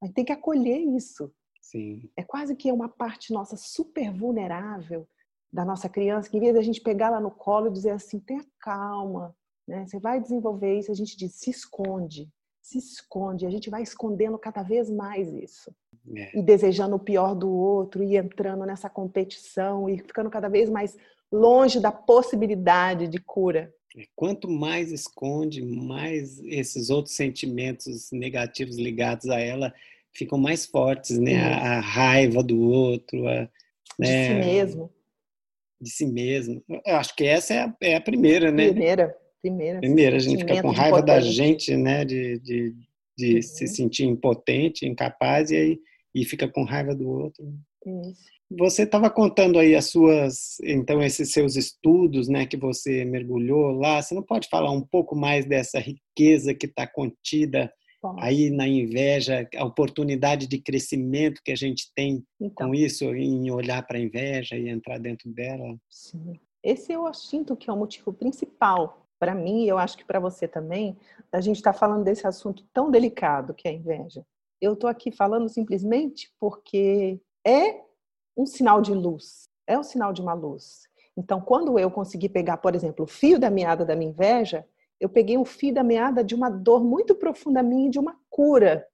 A 0.02 0.06
gente 0.06 0.14
tem 0.14 0.24
que 0.24 0.32
acolher 0.32 0.78
isso. 0.78 1.32
Sim. 1.60 2.10
É 2.16 2.22
quase 2.22 2.56
que 2.56 2.72
uma 2.72 2.88
parte 2.88 3.32
nossa 3.32 3.56
super 3.56 4.12
vulnerável 4.12 5.06
da 5.52 5.64
nossa 5.64 5.88
criança, 5.88 6.30
que 6.30 6.36
em 6.36 6.40
vez 6.40 6.52
de 6.54 6.58
a 6.58 6.62
gente 6.62 6.80
pegar 6.80 7.10
lá 7.10 7.20
no 7.20 7.30
colo 7.30 7.68
e 7.68 7.72
dizer 7.72 7.90
assim, 7.90 8.20
tenha 8.20 8.44
calma, 8.60 9.34
né? 9.66 9.86
Você 9.86 9.98
vai 9.98 10.20
desenvolver 10.20 10.78
isso, 10.78 10.90
a 10.90 10.94
gente 10.94 11.16
diz, 11.16 11.34
se 11.34 11.50
esconde, 11.50 12.30
se 12.68 12.78
esconde, 12.78 13.46
a 13.46 13.50
gente 13.50 13.70
vai 13.70 13.82
escondendo 13.82 14.38
cada 14.38 14.62
vez 14.62 14.90
mais 14.90 15.32
isso. 15.32 15.74
É. 16.14 16.38
E 16.38 16.42
desejando 16.42 16.96
o 16.96 17.00
pior 17.00 17.34
do 17.34 17.50
outro, 17.50 18.02
e 18.02 18.16
entrando 18.16 18.64
nessa 18.66 18.90
competição, 18.90 19.88
e 19.88 19.98
ficando 19.98 20.28
cada 20.28 20.48
vez 20.48 20.68
mais 20.68 20.96
longe 21.32 21.80
da 21.80 21.90
possibilidade 21.90 23.08
de 23.08 23.18
cura. 23.18 23.72
É, 23.96 24.04
quanto 24.14 24.48
mais 24.48 24.92
esconde, 24.92 25.62
mais 25.62 26.38
esses 26.40 26.90
outros 26.90 27.14
sentimentos 27.14 28.10
negativos 28.12 28.76
ligados 28.76 29.28
a 29.30 29.40
ela 29.40 29.72
ficam 30.12 30.38
mais 30.38 30.66
fortes, 30.66 31.18
né? 31.18 31.36
A, 31.36 31.78
a, 31.78 31.80
raiva 31.80 32.42
do 32.42 32.60
outro, 32.60 33.26
a, 33.28 33.48
né? 33.98 34.00
de 34.00 34.26
si 34.26 34.34
mesmo. 34.34 34.92
De 35.80 35.90
si 35.90 36.06
mesmo. 36.06 36.62
Eu 36.68 36.96
acho 36.96 37.14
que 37.14 37.24
essa 37.24 37.54
é 37.54 37.60
a, 37.60 37.76
é 37.80 37.94
a 37.96 38.00
primeira, 38.00 38.50
né? 38.50 38.68
Primeira, 38.68 39.16
primeira. 39.48 39.80
Primeira, 39.80 40.16
a 40.16 40.20
gente 40.20 40.38
fica 40.38 40.62
com 40.62 40.70
raiva 40.70 41.02
da 41.02 41.20
gente, 41.20 41.76
né? 41.76 42.04
De, 42.04 42.38
de 42.38 42.74
de 43.18 43.34
uhum. 43.34 43.42
se 43.42 43.66
sentir 43.66 44.04
impotente, 44.04 44.86
incapaz 44.86 45.50
e 45.50 45.56
aí 45.56 45.80
e 46.14 46.24
fica 46.24 46.48
com 46.48 46.62
raiva 46.62 46.94
do 46.94 47.08
outro. 47.08 47.44
Isso. 47.84 48.38
Você 48.50 48.84
estava 48.84 49.10
contando 49.10 49.58
aí 49.58 49.74
as 49.74 49.90
suas, 49.90 50.58
então 50.62 51.02
esses 51.02 51.32
seus 51.32 51.54
estudos, 51.54 52.28
né, 52.28 52.46
que 52.46 52.56
você 52.56 53.04
mergulhou 53.04 53.72
lá. 53.72 54.00
Você 54.00 54.14
não 54.14 54.22
pode 54.22 54.48
falar 54.48 54.70
um 54.70 54.80
pouco 54.80 55.14
mais 55.14 55.44
dessa 55.44 55.78
riqueza 55.78 56.54
que 56.54 56.64
está 56.64 56.86
contida 56.86 57.70
aí 58.18 58.48
na 58.48 58.66
inveja, 58.66 59.46
a 59.56 59.64
oportunidade 59.64 60.46
de 60.46 60.58
crescimento 60.58 61.42
que 61.44 61.52
a 61.52 61.56
gente 61.56 61.92
tem 61.94 62.24
então, 62.40 62.68
com 62.68 62.74
isso, 62.74 63.04
em 63.14 63.50
olhar 63.50 63.86
para 63.86 63.98
a 63.98 64.00
inveja 64.00 64.56
e 64.56 64.68
entrar 64.68 64.98
dentro 64.98 65.30
dela? 65.30 65.76
Sim. 65.90 66.38
Esse 66.62 66.92
eu 66.92 67.12
sinto 67.12 67.56
que 67.56 67.68
é 67.68 67.72
o 67.72 67.76
motivo 67.76 68.12
principal 68.12 69.07
para 69.18 69.34
mim, 69.34 69.64
e 69.64 69.68
eu 69.68 69.78
acho 69.78 69.96
que 69.96 70.04
para 70.04 70.20
você 70.20 70.46
também, 70.46 70.96
a 71.32 71.40
gente 71.40 71.56
está 71.56 71.72
falando 71.72 72.04
desse 72.04 72.26
assunto 72.26 72.64
tão 72.72 72.90
delicado 72.90 73.54
que 73.54 73.66
é 73.66 73.70
a 73.70 73.74
inveja. 73.74 74.24
Eu 74.60 74.74
estou 74.74 74.88
aqui 74.88 75.10
falando 75.10 75.48
simplesmente 75.48 76.32
porque 76.38 77.20
é 77.46 77.80
um 78.36 78.46
sinal 78.46 78.80
de 78.80 78.94
luz, 78.94 79.48
é 79.66 79.78
um 79.78 79.82
sinal 79.82 80.12
de 80.12 80.22
uma 80.22 80.34
luz. 80.34 80.88
Então, 81.16 81.40
quando 81.40 81.78
eu 81.78 81.90
consegui 81.90 82.28
pegar, 82.28 82.58
por 82.58 82.74
exemplo, 82.74 83.04
o 83.04 83.08
fio 83.08 83.38
da 83.38 83.50
meada 83.50 83.84
da 83.84 83.96
minha 83.96 84.10
inveja, 84.10 84.64
eu 85.00 85.08
peguei 85.08 85.36
um 85.36 85.44
fio 85.44 85.74
da 85.74 85.82
meada 85.82 86.22
de 86.22 86.34
uma 86.34 86.48
dor 86.48 86.84
muito 86.84 87.14
profunda 87.14 87.62
minha 87.62 87.88
e 87.88 87.90
de 87.90 87.98
uma 87.98 88.16
cura 88.30 88.86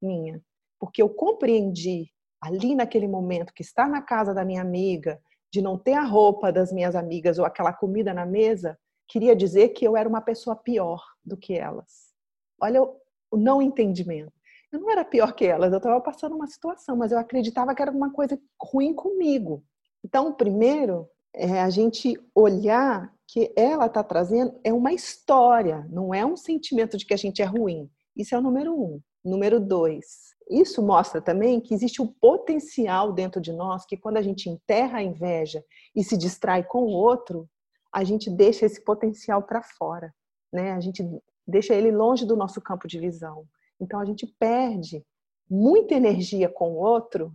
minha. 0.00 0.42
Porque 0.78 1.00
eu 1.00 1.08
compreendi 1.08 2.10
ali 2.40 2.74
naquele 2.74 3.06
momento 3.06 3.54
que 3.54 3.62
estar 3.62 3.88
na 3.88 4.02
casa 4.02 4.34
da 4.34 4.44
minha 4.44 4.60
amiga, 4.60 5.20
de 5.52 5.62
não 5.62 5.78
ter 5.78 5.92
a 5.92 6.02
roupa 6.02 6.50
das 6.50 6.72
minhas 6.72 6.96
amigas 6.96 7.38
ou 7.38 7.44
aquela 7.44 7.72
comida 7.72 8.12
na 8.12 8.26
mesa, 8.26 8.76
queria 9.08 9.36
dizer 9.36 9.70
que 9.70 9.84
eu 9.84 9.96
era 9.96 10.08
uma 10.08 10.20
pessoa 10.20 10.56
pior 10.56 11.02
do 11.24 11.36
que 11.36 11.54
elas. 11.54 12.12
Olha 12.60 12.82
o 12.82 13.36
não 13.36 13.62
entendimento 13.62 14.32
eu 14.72 14.80
não 14.80 14.90
era 14.90 15.04
pior 15.04 15.34
que 15.34 15.44
elas, 15.44 15.70
eu 15.70 15.76
estava 15.76 16.00
passando 16.00 16.34
uma 16.34 16.46
situação, 16.46 16.96
mas 16.96 17.12
eu 17.12 17.18
acreditava 17.18 17.74
que 17.74 17.82
era 17.82 17.90
uma 17.90 18.10
coisa 18.10 18.40
ruim 18.60 18.94
comigo. 18.94 19.62
Então, 20.02 20.32
primeiro 20.32 21.06
é 21.34 21.60
a 21.60 21.68
gente 21.68 22.18
olhar 22.34 23.12
que 23.28 23.52
ela 23.54 23.86
está 23.86 24.02
trazendo 24.02 24.58
é 24.64 24.72
uma 24.72 24.92
história, 24.92 25.86
não 25.90 26.12
é 26.12 26.24
um 26.24 26.36
sentimento 26.36 26.96
de 26.96 27.04
que 27.04 27.14
a 27.14 27.18
gente 27.18 27.42
é 27.42 27.44
ruim. 27.44 27.88
Isso 28.16 28.34
é 28.34 28.38
o 28.38 28.42
número 28.42 28.74
um. 28.74 29.00
Número 29.24 29.60
dois, 29.60 30.34
isso 30.50 30.82
mostra 30.82 31.20
também 31.20 31.60
que 31.60 31.72
existe 31.72 32.02
um 32.02 32.06
potencial 32.06 33.12
dentro 33.12 33.40
de 33.40 33.52
nós 33.52 33.86
que 33.86 33.96
quando 33.96 34.16
a 34.16 34.22
gente 34.22 34.50
enterra 34.50 34.98
a 34.98 35.02
inveja 35.02 35.62
e 35.94 36.02
se 36.02 36.16
distrai 36.16 36.64
com 36.64 36.82
o 36.82 36.90
outro, 36.90 37.48
a 37.92 38.04
gente 38.04 38.30
deixa 38.30 38.64
esse 38.64 38.82
potencial 38.82 39.42
para 39.42 39.62
fora, 39.62 40.14
né? 40.52 40.72
A 40.72 40.80
gente 40.80 41.04
deixa 41.46 41.74
ele 41.74 41.90
longe 41.90 42.24
do 42.24 42.36
nosso 42.36 42.60
campo 42.60 42.88
de 42.88 42.98
visão. 42.98 43.46
Então 43.78 44.00
a 44.00 44.04
gente 44.04 44.26
perde 44.38 45.04
muita 45.50 45.94
energia 45.94 46.48
com 46.48 46.72
o 46.72 46.76
outro 46.76 47.32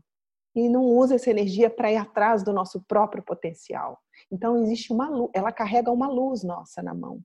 e 0.55 0.67
não 0.67 0.85
usa 0.85 1.15
essa 1.15 1.29
energia 1.29 1.69
para 1.69 1.91
ir 1.91 1.97
atrás 1.97 2.43
do 2.43 2.51
nosso 2.51 2.81
próprio 2.87 3.21
potencial. 3.21 3.99
Então 4.31 4.63
existe 4.63 4.91
uma 4.91 5.07
luz, 5.07 5.29
ela 5.33 5.51
carrega 5.51 5.91
uma 5.91 6.07
luz 6.07 6.43
nossa 6.43 6.81
na 6.81 6.93
mão. 6.93 7.21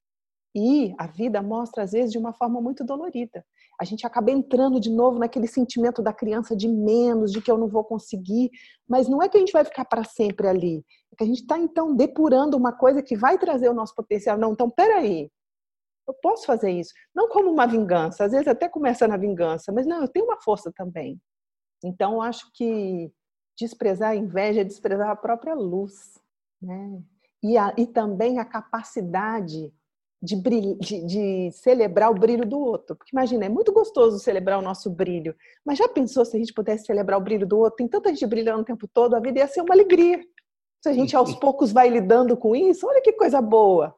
E 0.55 0.95
a 0.99 1.07
vida 1.07 1.41
mostra 1.41 1.83
às 1.83 1.93
vezes 1.93 2.13
de 2.13 2.19
uma 2.19 2.35
forma 2.35 2.61
muito 2.61 2.85
dolorida. 2.85 3.45
A 3.83 3.85
gente 3.85 4.07
acaba 4.07 4.31
entrando 4.31 4.79
de 4.79 4.89
novo 4.89 5.19
naquele 5.19 5.49
sentimento 5.49 6.01
da 6.01 6.13
criança 6.13 6.55
de 6.55 6.69
menos, 6.69 7.33
de 7.33 7.43
que 7.43 7.51
eu 7.51 7.59
não 7.59 7.67
vou 7.67 7.83
conseguir, 7.83 8.49
mas 8.89 9.09
não 9.09 9.21
é 9.21 9.29
que 9.29 9.37
a 9.37 9.41
gente 9.41 9.53
vai 9.53 9.65
ficar 9.65 9.85
para 9.85 10.05
sempre 10.05 10.47
ali. 10.47 10.85
É 11.13 11.17
que 11.17 11.25
a 11.25 11.27
gente 11.27 11.41
está 11.41 11.59
então 11.59 11.93
depurando 11.93 12.57
uma 12.57 12.73
coisa 12.73 13.03
que 13.03 13.17
vai 13.17 13.37
trazer 13.37 13.69
o 13.69 13.75
nosso 13.75 13.93
potencial. 13.93 14.39
Não, 14.39 14.53
então 14.53 14.71
peraí, 14.71 15.29
eu 16.07 16.15
posso 16.23 16.47
fazer 16.47 16.71
isso. 16.71 16.93
Não 17.13 17.29
como 17.29 17.51
uma 17.51 17.67
vingança, 17.67 18.25
às 18.25 18.31
vezes 18.31 18.47
até 18.47 18.69
começa 18.69 19.09
na 19.09 19.17
vingança, 19.17 19.73
mas 19.73 19.85
não, 19.85 20.03
eu 20.03 20.09
tenho 20.09 20.27
uma 20.27 20.41
força 20.41 20.71
também. 20.73 21.21
Então, 21.85 22.15
eu 22.15 22.23
acho 22.23 22.53
que 22.55 23.13
desprezar 23.59 24.11
a 24.11 24.17
inveja 24.17 24.61
é 24.61 24.65
desprezar 24.65 25.11
a 25.11 25.17
própria 25.17 25.55
luz. 25.55 26.21
Né? 26.61 27.03
E, 27.43 27.59
a, 27.59 27.75
e 27.77 27.85
também 27.85 28.39
a 28.39 28.45
capacidade 28.45 29.75
de, 30.23 30.37
brilho, 30.37 30.79
de, 30.79 31.05
de, 31.05 31.51
celebrar 31.53 32.11
o 32.11 32.15
brilho 32.15 32.47
do 32.47 32.59
outro. 32.59 32.95
Porque 32.95 33.11
imagina, 33.13 33.47
é 33.47 33.49
muito 33.49 33.73
gostoso 33.73 34.19
celebrar 34.19 34.59
o 34.59 34.63
nosso 34.63 34.89
brilho, 34.91 35.35
mas 35.65 35.79
já 35.79 35.89
pensou 35.89 36.25
se 36.25 36.37
a 36.37 36.39
gente 36.39 36.55
pudesse 36.55 36.87
celebrar 36.87 37.19
o 37.19 37.23
brilho 37.23 37.47
do 37.47 37.59
outro? 37.59 37.77
Tem 37.77 37.89
tanta 37.89 38.11
gente 38.11 38.27
brilhando 38.27 38.63
o 38.63 38.65
tempo 38.65 38.87
todo, 38.87 39.15
a 39.15 39.21
vida 39.21 39.41
ia 39.41 39.49
ser 39.49 39.63
uma 39.63 39.75
alegria. 39.75 40.21
Se 40.81 40.89
a 40.89 40.93
gente 40.93 41.15
aos 41.15 41.35
poucos 41.35 41.73
vai 41.73 41.89
lidando 41.89 42.37
com 42.37 42.57
isso, 42.57 42.87
olha 42.87 43.01
que 43.01 43.13
coisa 43.13 43.41
boa 43.41 43.95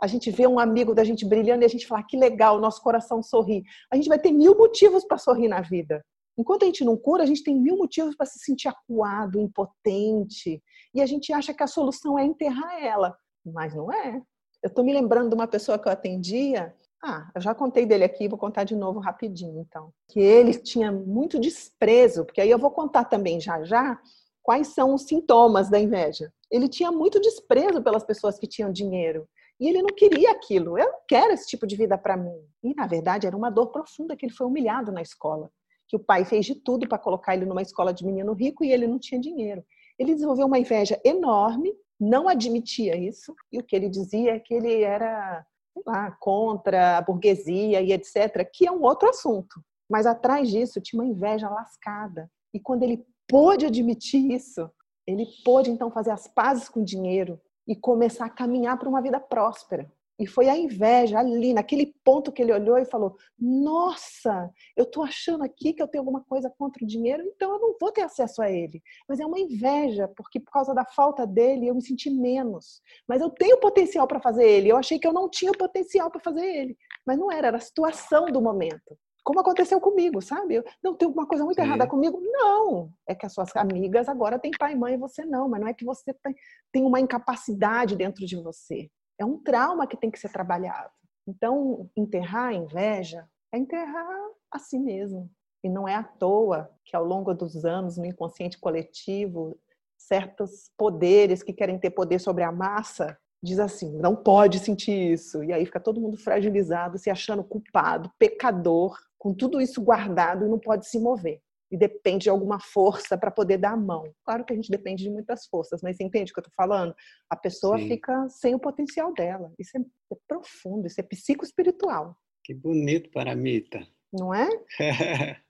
a 0.00 0.06
gente 0.06 0.30
vê 0.30 0.46
um 0.46 0.58
amigo 0.58 0.94
da 0.94 1.04
gente 1.04 1.26
brilhando 1.26 1.62
e 1.62 1.66
a 1.66 1.68
gente 1.68 1.86
fala 1.86 2.02
que 2.02 2.16
legal, 2.16 2.58
nosso 2.58 2.82
coração 2.82 3.22
sorri. 3.22 3.62
A 3.92 3.96
gente 3.96 4.08
vai 4.08 4.18
ter 4.18 4.32
mil 4.32 4.56
motivos 4.56 5.04
para 5.04 5.18
sorrir 5.18 5.46
na 5.46 5.60
vida. 5.60 6.02
Enquanto 6.38 6.62
a 6.62 6.66
gente 6.66 6.84
não 6.84 6.96
cura, 6.96 7.22
a 7.22 7.26
gente 7.26 7.44
tem 7.44 7.54
mil 7.54 7.76
motivos 7.76 8.16
para 8.16 8.24
se 8.24 8.38
sentir 8.38 8.68
acuado, 8.68 9.38
impotente. 9.38 10.62
E 10.94 11.02
a 11.02 11.06
gente 11.06 11.32
acha 11.34 11.52
que 11.52 11.62
a 11.62 11.66
solução 11.66 12.18
é 12.18 12.24
enterrar 12.24 12.82
ela. 12.82 13.14
Mas 13.44 13.74
não 13.74 13.92
é. 13.92 14.22
Eu 14.62 14.68
estou 14.68 14.84
me 14.84 14.92
lembrando 14.92 15.28
de 15.28 15.34
uma 15.34 15.46
pessoa 15.46 15.78
que 15.78 15.88
eu 15.88 15.92
atendia. 15.92 16.74
Ah, 17.02 17.30
eu 17.34 17.40
já 17.40 17.54
contei 17.54 17.86
dele 17.86 18.04
aqui, 18.04 18.28
vou 18.28 18.38
contar 18.38 18.64
de 18.64 18.76
novo 18.76 19.00
rapidinho, 19.00 19.60
então. 19.60 19.92
Que 20.08 20.20
ele 20.20 20.54
tinha 20.54 20.92
muito 20.92 21.38
desprezo, 21.38 22.24
porque 22.24 22.40
aí 22.40 22.50
eu 22.50 22.58
vou 22.58 22.70
contar 22.70 23.04
também 23.04 23.40
já 23.40 23.62
já 23.64 23.98
quais 24.42 24.68
são 24.68 24.94
os 24.94 25.02
sintomas 25.02 25.70
da 25.70 25.78
inveja. 25.78 26.32
Ele 26.50 26.68
tinha 26.68 26.90
muito 26.90 27.20
desprezo 27.20 27.82
pelas 27.82 28.04
pessoas 28.04 28.38
que 28.38 28.46
tinham 28.46 28.72
dinheiro. 28.72 29.28
E 29.58 29.68
ele 29.68 29.82
não 29.82 29.94
queria 29.94 30.30
aquilo. 30.30 30.78
Eu 30.78 30.86
não 30.86 30.98
quero 31.06 31.32
esse 31.32 31.46
tipo 31.46 31.66
de 31.66 31.76
vida 31.76 31.96
para 31.98 32.16
mim. 32.16 32.42
E, 32.62 32.74
na 32.74 32.86
verdade, 32.86 33.26
era 33.26 33.36
uma 33.36 33.50
dor 33.50 33.66
profunda 33.68 34.16
que 34.16 34.26
ele 34.26 34.32
foi 34.32 34.46
humilhado 34.46 34.90
na 34.90 35.02
escola. 35.02 35.50
Que 35.86 35.96
o 35.96 36.00
pai 36.00 36.24
fez 36.24 36.46
de 36.46 36.54
tudo 36.54 36.88
para 36.88 36.98
colocar 36.98 37.34
ele 37.34 37.44
numa 37.44 37.62
escola 37.62 37.92
de 37.92 38.04
menino 38.04 38.32
rico 38.32 38.64
e 38.64 38.72
ele 38.72 38.86
não 38.86 38.98
tinha 38.98 39.20
dinheiro. 39.20 39.62
Ele 39.98 40.14
desenvolveu 40.14 40.46
uma 40.46 40.58
inveja 40.58 40.98
enorme, 41.04 41.74
não 42.00 42.28
admitia 42.28 42.96
isso. 42.96 43.34
E 43.52 43.58
o 43.58 43.62
que 43.62 43.76
ele 43.76 43.88
dizia 43.88 44.34
é 44.34 44.38
que 44.38 44.54
ele 44.54 44.82
era 44.82 45.44
lá, 45.86 46.10
contra 46.12 46.98
a 46.98 47.02
burguesia 47.02 47.80
e 47.80 47.92
etc., 47.92 48.48
que 48.52 48.66
é 48.66 48.72
um 48.72 48.82
outro 48.82 49.08
assunto. 49.08 49.60
Mas 49.88 50.06
atrás 50.06 50.48
disso 50.48 50.80
tinha 50.80 51.02
uma 51.02 51.10
inveja 51.10 51.48
lascada. 51.48 52.30
E 52.54 52.58
quando 52.58 52.82
ele 52.82 53.04
pôde 53.28 53.66
admitir 53.66 54.32
isso, 54.32 54.70
ele 55.06 55.26
pôde 55.44 55.70
então 55.70 55.90
fazer 55.90 56.10
as 56.10 56.26
pazes 56.26 56.68
com 56.68 56.80
o 56.80 56.84
dinheiro, 56.84 57.40
e 57.70 57.76
começar 57.76 58.24
a 58.24 58.30
caminhar 58.30 58.76
para 58.76 58.88
uma 58.88 59.00
vida 59.00 59.20
próspera. 59.20 59.88
E 60.20 60.26
foi 60.26 60.50
a 60.50 60.56
inveja 60.56 61.18
ali, 61.18 61.54
naquele 61.54 61.94
ponto 62.04 62.30
que 62.30 62.42
ele 62.42 62.52
olhou 62.52 62.76
e 62.76 62.84
falou: 62.84 63.16
Nossa, 63.38 64.50
eu 64.76 64.84
estou 64.84 65.02
achando 65.02 65.42
aqui 65.42 65.72
que 65.72 65.82
eu 65.82 65.88
tenho 65.88 66.02
alguma 66.02 66.22
coisa 66.22 66.52
contra 66.58 66.84
o 66.84 66.86
dinheiro, 66.86 67.22
então 67.24 67.54
eu 67.54 67.58
não 67.58 67.74
vou 67.80 67.90
ter 67.90 68.02
acesso 68.02 68.42
a 68.42 68.50
ele. 68.50 68.82
Mas 69.08 69.18
é 69.18 69.24
uma 69.24 69.40
inveja, 69.40 70.06
porque 70.14 70.38
por 70.38 70.52
causa 70.52 70.74
da 70.74 70.84
falta 70.84 71.26
dele 71.26 71.68
eu 71.68 71.74
me 71.74 71.80
senti 71.80 72.10
menos. 72.10 72.82
Mas 73.08 73.22
eu 73.22 73.30
tenho 73.30 73.58
potencial 73.60 74.06
para 74.06 74.20
fazer 74.20 74.46
ele. 74.46 74.68
Eu 74.68 74.76
achei 74.76 74.98
que 74.98 75.06
eu 75.06 75.12
não 75.12 75.26
tinha 75.26 75.52
potencial 75.52 76.10
para 76.10 76.20
fazer 76.20 76.44
ele. 76.44 76.76
Mas 77.06 77.18
não 77.18 77.32
era, 77.32 77.48
era 77.48 77.56
a 77.56 77.60
situação 77.60 78.26
do 78.26 78.42
momento 78.42 78.98
como 79.22 79.38
aconteceu 79.38 79.80
comigo, 79.80 80.20
sabe? 80.20 80.56
Eu, 80.56 80.64
não, 80.82 80.96
tem 80.96 81.06
alguma 81.06 81.26
coisa 81.26 81.44
muito 81.44 81.60
Sim. 81.60 81.62
errada 81.62 81.86
comigo? 81.86 82.20
Não. 82.20 82.90
É 83.06 83.14
que 83.14 83.26
as 83.26 83.32
suas 83.32 83.54
amigas 83.54 84.08
agora 84.08 84.38
têm 84.38 84.50
pai 84.58 84.72
e 84.72 84.76
mãe 84.76 84.94
e 84.94 84.96
você 84.96 85.24
não, 85.24 85.48
mas 85.48 85.60
não 85.60 85.68
é 85.68 85.74
que 85.74 85.84
você 85.84 86.12
tem, 86.14 86.34
tem 86.72 86.84
uma 86.84 86.98
incapacidade 86.98 87.94
dentro 87.96 88.26
de 88.26 88.34
você. 88.36 88.90
É 89.20 89.24
um 89.24 89.38
trauma 89.38 89.86
que 89.86 89.96
tem 89.96 90.10
que 90.10 90.18
ser 90.18 90.30
trabalhado. 90.30 90.90
Então, 91.28 91.90
enterrar 91.94 92.48
a 92.48 92.54
inveja 92.54 93.28
é 93.52 93.58
enterrar 93.58 94.30
a 94.50 94.58
si 94.58 94.78
mesmo. 94.78 95.30
E 95.62 95.68
não 95.68 95.86
é 95.86 95.94
à 95.94 96.02
toa 96.02 96.70
que 96.84 96.96
ao 96.96 97.04
longo 97.04 97.34
dos 97.34 97.64
anos, 97.66 97.98
no 97.98 98.06
inconsciente 98.06 98.58
coletivo, 98.58 99.58
certos 99.98 100.70
poderes 100.76 101.42
que 101.42 101.52
querem 101.52 101.78
ter 101.78 101.90
poder 101.90 102.18
sobre 102.18 102.42
a 102.42 102.50
massa 102.50 103.18
diz 103.42 103.58
assim, 103.58 103.90
não 103.98 104.14
pode 104.14 104.58
sentir 104.58 105.12
isso. 105.12 105.42
E 105.42 105.52
aí 105.52 105.64
fica 105.64 105.80
todo 105.80 106.00
mundo 106.00 106.16
fragilizado, 106.16 106.98
se 106.98 107.10
achando 107.10 107.42
culpado, 107.42 108.10
pecador, 108.18 108.98
com 109.18 109.34
tudo 109.34 109.60
isso 109.60 109.82
guardado 109.82 110.44
e 110.44 110.48
não 110.48 110.58
pode 110.58 110.86
se 110.86 110.98
mover. 110.98 111.40
E 111.70 111.76
depende 111.76 112.24
de 112.24 112.30
alguma 112.30 112.58
força 112.58 113.16
para 113.16 113.30
poder 113.30 113.58
dar 113.58 113.72
a 113.72 113.76
mão. 113.76 114.12
Claro 114.24 114.44
que 114.44 114.52
a 114.52 114.56
gente 114.56 114.70
depende 114.70 115.04
de 115.04 115.10
muitas 115.10 115.46
forças, 115.46 115.80
mas 115.82 115.96
você 115.96 116.04
entende 116.04 116.30
o 116.30 116.34
que 116.34 116.40
eu 116.40 116.42
estou 116.42 116.54
falando? 116.56 116.94
A 117.28 117.36
pessoa 117.36 117.78
Sim. 117.78 117.88
fica 117.88 118.28
sem 118.28 118.54
o 118.54 118.58
potencial 118.58 119.12
dela. 119.14 119.52
Isso 119.58 119.76
é, 119.76 119.80
é 119.80 120.16
profundo, 120.26 120.86
isso 120.86 121.00
é 121.00 121.04
psicoespiritual. 121.04 122.16
Que 122.44 122.54
bonito, 122.54 123.10
Paramita. 123.10 123.86
Não 124.12 124.34
é? 124.34 124.48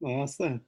Nossa, 0.00 0.60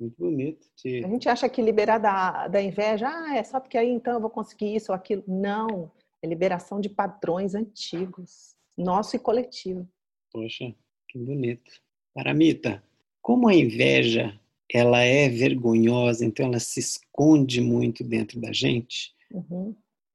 muito 0.00 0.16
bonito. 0.16 0.66
A 1.04 1.08
gente 1.08 1.28
acha 1.28 1.48
que 1.48 1.60
liberar 1.60 1.98
da, 1.98 2.48
da 2.48 2.62
inveja, 2.62 3.06
ah, 3.08 3.36
é 3.36 3.44
só 3.44 3.60
porque 3.60 3.76
aí 3.76 3.90
então 3.90 4.14
eu 4.14 4.20
vou 4.20 4.30
conseguir 4.30 4.74
isso 4.74 4.90
ou 4.90 4.96
aquilo. 4.96 5.22
Não, 5.28 5.92
é 6.22 6.26
liberação 6.26 6.80
de 6.80 6.88
padrões 6.88 7.54
antigos, 7.54 8.56
nosso 8.76 9.14
e 9.14 9.18
coletivo. 9.18 9.86
Poxa, 10.32 10.74
que 11.08 11.18
bonito. 11.18 11.70
Paramita, 12.14 12.82
como 13.22 13.48
a 13.48 13.54
inveja 13.54 14.38
ela 14.72 15.02
é 15.02 15.28
vergonhosa, 15.28 16.24
então 16.24 16.46
ela 16.46 16.60
se 16.60 16.80
esconde 16.80 17.60
muito 17.60 18.04
dentro 18.04 18.40
da 18.40 18.52
gente, 18.52 19.12
uhum. 19.32 19.74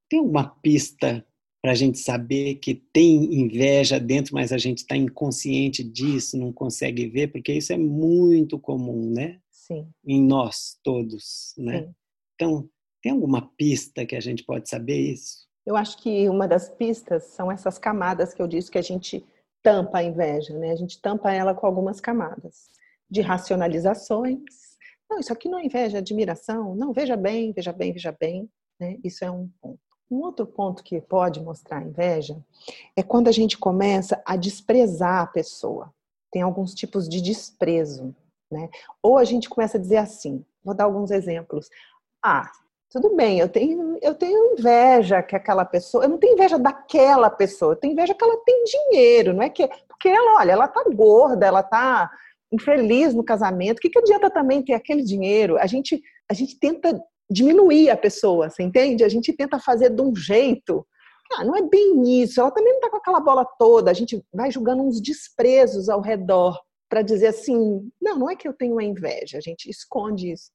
tem 0.10 0.20
uma 0.20 0.48
pista 0.48 1.26
para 1.62 1.72
a 1.72 1.76
gente 1.76 1.98
saber 1.98 2.56
que 2.56 2.76
tem 2.76 3.42
inveja 3.42 4.00
dentro, 4.00 4.34
mas 4.36 4.52
a 4.52 4.58
gente 4.58 4.80
está 4.80 4.96
inconsciente 4.96 5.84
disso, 5.84 6.38
não 6.38 6.54
consegue 6.54 7.08
ver, 7.08 7.32
porque 7.32 7.52
isso 7.52 7.74
é 7.74 7.78
muito 7.78 8.60
comum, 8.60 9.10
né? 9.12 9.40
Sim. 9.52 9.88
Em 10.06 10.22
nós 10.22 10.78
todos, 10.84 11.56
né? 11.58 11.82
Sim. 11.82 11.96
Então, 12.36 12.70
tem 13.02 13.12
alguma 13.12 13.42
pista 13.58 14.06
que 14.06 14.16
a 14.16 14.20
gente 14.20 14.44
pode 14.44 14.70
saber 14.70 14.98
isso? 14.98 15.48
Eu 15.66 15.76
acho 15.76 15.98
que 15.98 16.30
uma 16.30 16.48
das 16.48 16.70
pistas 16.70 17.24
são 17.24 17.52
essas 17.52 17.80
camadas 17.80 18.34
que 18.34 18.42
eu 18.42 18.48
disse 18.48 18.70
que 18.70 18.78
a 18.78 18.84
gente 18.84 19.26
tampa 19.64 19.98
a 19.98 20.04
inveja, 20.04 20.56
né? 20.56 20.72
A 20.72 20.76
gente 20.76 21.02
tampa 21.02 21.34
ela 21.34 21.56
com 21.56 21.66
algumas 21.66 22.00
camadas 22.00 22.70
de 23.10 23.22
racionalizações. 23.22 24.40
Não, 25.10 25.20
isso 25.20 25.32
aqui 25.32 25.48
não 25.48 25.60
é 25.60 25.66
inveja, 25.66 25.98
é 25.98 26.00
admiração. 26.00 26.76
Não, 26.76 26.92
veja 26.92 27.16
bem, 27.16 27.52
veja 27.52 27.72
bem, 27.72 27.94
veja 27.94 28.16
bem. 28.18 28.50
Né? 28.80 28.98
Isso 29.04 29.24
é 29.24 29.32
um 29.32 29.50
ponto. 29.62 29.80
Um 30.10 30.18
outro 30.18 30.46
ponto 30.46 30.84
que 30.84 31.02
pode 31.02 31.42
mostrar 31.42 31.82
inveja 31.82 32.38
é 32.96 33.02
quando 33.02 33.28
a 33.28 33.32
gente 33.32 33.58
começa 33.58 34.22
a 34.26 34.36
desprezar 34.36 35.22
a 35.22 35.28
pessoa. 35.28 35.92
Tem 36.32 36.42
alguns 36.42 36.74
tipos 36.74 37.10
de 37.10 37.22
desprezo, 37.22 38.16
né? 38.52 38.70
Ou 39.02 39.18
a 39.18 39.24
gente 39.24 39.50
começa 39.50 39.78
a 39.78 39.82
dizer 39.82 39.98
assim, 39.98 40.46
vou 40.64 40.76
dar 40.76 40.84
alguns 40.84 41.10
exemplos. 41.10 41.70
Ah, 42.24 42.52
tudo 42.90 43.16
bem, 43.16 43.40
eu 43.40 43.50
tenho, 43.50 43.98
eu 44.02 44.14
tenho 44.14 44.54
inveja 44.54 45.24
que 45.24 45.36
aquela 45.36 45.66
pessoa, 45.66 46.04
eu 46.04 46.10
não 46.10 46.18
tenho 46.18 46.34
inveja 46.34 46.58
daquela 46.58 47.30
pessoa, 47.30 47.74
eu 47.74 47.76
tenho 47.76 47.94
inveja 47.94 48.14
que 48.14 48.24
ela 48.24 48.38
tem 48.46 48.64
dinheiro, 48.64 49.34
não 49.34 49.44
é 49.44 49.50
que, 49.50 49.68
porque 49.88 50.08
ela, 50.08 50.40
olha, 50.40 50.52
ela 50.52 50.68
tá 50.68 50.84
gorda, 50.94 51.46
ela 51.46 51.64
tá 51.64 52.12
infeliz 52.52 53.14
no 53.14 53.24
casamento, 53.24 53.78
o 53.78 53.82
que, 53.82 53.90
que 53.90 54.00
adianta 54.00 54.30
também 54.30 54.64
ter 54.64 54.74
aquele 54.74 55.04
dinheiro? 55.04 55.58
A 55.58 55.68
gente, 55.68 56.02
a 56.30 56.34
gente 56.34 56.60
tenta 56.60 57.00
diminuir 57.30 57.90
a 57.90 57.98
pessoa, 57.98 58.50
você 58.50 58.64
entende? 58.64 59.04
A 59.04 59.10
gente 59.10 59.34
tenta 59.34 59.60
fazer 59.60 59.90
de 59.90 60.02
um 60.02 60.16
jeito. 60.16 60.86
Ah, 61.34 61.44
não 61.44 61.56
é 61.56 61.62
bem 61.62 62.22
isso, 62.22 62.40
ela 62.40 62.52
também 62.52 62.72
não 62.72 62.80
está 62.80 62.90
com 62.90 62.98
aquela 62.98 63.20
bola 63.20 63.44
toda, 63.58 63.90
a 63.90 63.94
gente 63.94 64.24
vai 64.32 64.52
julgando 64.52 64.84
uns 64.84 65.02
desprezos 65.02 65.90
ao 65.90 66.00
redor 66.00 66.56
para 66.88 67.02
dizer 67.02 67.28
assim, 67.28 67.90
não, 68.00 68.20
não 68.20 68.30
é 68.30 68.36
que 68.36 68.48
eu 68.48 68.54
tenho 68.54 68.74
uma 68.74 68.84
inveja, 68.84 69.40
a 69.40 69.42
gente 69.42 69.68
esconde 69.68 70.32
isso. 70.32 70.52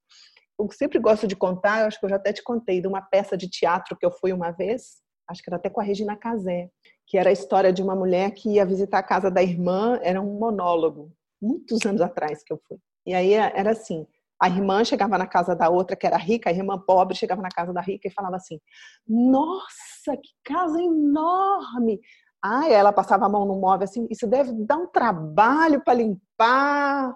Eu 0.59 0.71
sempre 0.71 1.01
gosto 1.01 1.27
de 1.27 1.35
contar, 1.35 1.87
acho 1.87 1.99
que 1.99 2.07
eu 2.07 2.11
já 2.11 2.17
até 2.17 2.33
te 2.33 2.43
contei, 2.43 2.81
de 2.81 2.87
uma 2.87 3.03
peça 3.03 3.37
de 3.37 3.49
teatro 3.49 3.97
que 3.97 4.07
eu 4.07 4.13
fui 4.13 4.33
uma 4.33 4.53
vez, 4.53 5.03
acho 5.29 5.43
que 5.43 5.51
era 5.51 5.57
até 5.57 5.69
com 5.69 5.81
a 5.81 5.85
Regina 5.85 6.17
Casé, 6.17 6.71
que 7.05 7.19
era 7.19 7.31
a 7.31 7.33
história 7.33 7.73
de 7.73 7.83
uma 7.83 7.97
mulher 7.97 8.31
que 8.31 8.51
ia 8.51 8.65
visitar 8.65 9.01
a 9.01 9.03
casa 9.03 9.29
da 9.29 9.43
irmã, 9.43 9.99
era 10.03 10.21
um 10.21 10.39
monólogo, 10.39 11.11
muitos 11.41 11.85
anos 11.87 12.01
atrás 12.01 12.43
que 12.45 12.53
eu 12.53 12.61
fui. 12.67 12.79
E 13.07 13.15
aí 13.15 13.33
era 13.33 13.71
assim, 13.71 14.07
a 14.41 14.49
irmã 14.49 14.83
chegava 14.85 15.19
na 15.19 15.27
casa 15.27 15.55
da 15.55 15.69
outra 15.69 15.95
que 15.95 16.07
era 16.07 16.17
rica, 16.17 16.49
a 16.49 16.53
irmã 16.53 16.79
pobre 16.79 17.15
chegava 17.15 17.43
na 17.43 17.51
casa 17.51 17.73
da 17.73 17.81
rica 17.81 18.09
e 18.09 18.13
falava 18.13 18.37
assim: 18.37 18.59
Nossa, 19.07 20.17
que 20.17 20.31
casa 20.43 20.81
enorme! 20.81 22.01
Ah, 22.43 22.67
ela 22.69 22.91
passava 22.93 23.27
a 23.27 23.29
mão 23.29 23.45
no 23.45 23.61
móvel 23.61 23.85
assim, 23.85 24.07
isso 24.11 24.27
deve 24.27 24.51
dar 24.65 24.79
um 24.79 24.87
trabalho 24.87 25.85
para 25.85 25.95
limpar, 25.95 27.15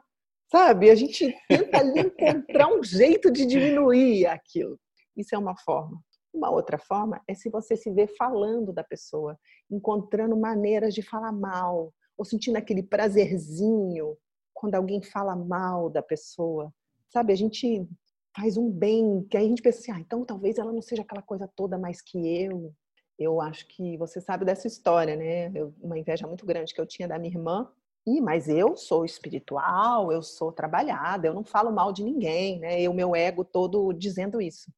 sabe? 0.50 0.90
A 0.90 0.94
gente 0.94 1.34
tenta 1.48 1.82
encontrar 1.98 2.68
um 2.68 2.82
jeito 2.82 3.30
de 3.30 3.46
diminuir 3.46 4.26
aquilo. 4.26 4.78
Isso 5.16 5.34
é 5.34 5.38
uma 5.38 5.56
forma. 5.56 5.98
Uma 6.34 6.50
outra 6.50 6.76
forma 6.76 7.22
é 7.26 7.34
se 7.34 7.48
você 7.48 7.74
se 7.74 7.90
vê 7.90 8.06
falando 8.06 8.70
da 8.70 8.84
pessoa, 8.84 9.38
encontrando 9.70 10.36
maneiras 10.36 10.92
de 10.92 11.00
falar 11.00 11.32
mal, 11.32 11.90
ou 12.16 12.24
sentindo 12.24 12.56
aquele 12.56 12.82
prazerzinho 12.82 14.16
quando 14.52 14.74
alguém 14.74 15.02
fala 15.02 15.34
mal 15.34 15.90
da 15.90 16.02
pessoa 16.02 16.72
sabe? 17.14 17.32
A 17.32 17.36
gente 17.36 17.88
faz 18.36 18.56
um 18.56 18.68
bem, 18.68 19.24
que 19.30 19.36
aí 19.36 19.46
a 19.46 19.48
gente 19.48 19.62
pensa 19.62 19.78
assim, 19.78 19.92
ah, 19.92 20.00
então 20.00 20.24
talvez 20.24 20.58
ela 20.58 20.72
não 20.72 20.82
seja 20.82 21.02
aquela 21.02 21.22
coisa 21.22 21.48
toda 21.54 21.78
mais 21.78 22.02
que 22.02 22.18
eu. 22.18 22.74
Eu 23.16 23.40
acho 23.40 23.68
que 23.68 23.96
você 23.96 24.20
sabe 24.20 24.44
dessa 24.44 24.66
história, 24.66 25.14
né? 25.14 25.52
Eu, 25.54 25.72
uma 25.80 25.96
inveja 25.96 26.26
muito 26.26 26.44
grande 26.44 26.74
que 26.74 26.80
eu 26.80 26.86
tinha 26.86 27.06
da 27.06 27.16
minha 27.16 27.32
irmã. 27.32 27.70
E, 28.04 28.20
mas 28.20 28.48
eu 28.48 28.76
sou 28.76 29.04
espiritual, 29.04 30.12
eu 30.12 30.22
sou 30.22 30.52
trabalhada, 30.52 31.26
eu 31.26 31.32
não 31.32 31.44
falo 31.44 31.72
mal 31.72 31.92
de 31.92 32.02
ninguém, 32.02 32.58
né? 32.58 32.82
E 32.82 32.88
o 32.88 32.92
meu 32.92 33.14
ego 33.14 33.44
todo 33.44 33.92
dizendo 33.92 34.42
isso. 34.42 34.70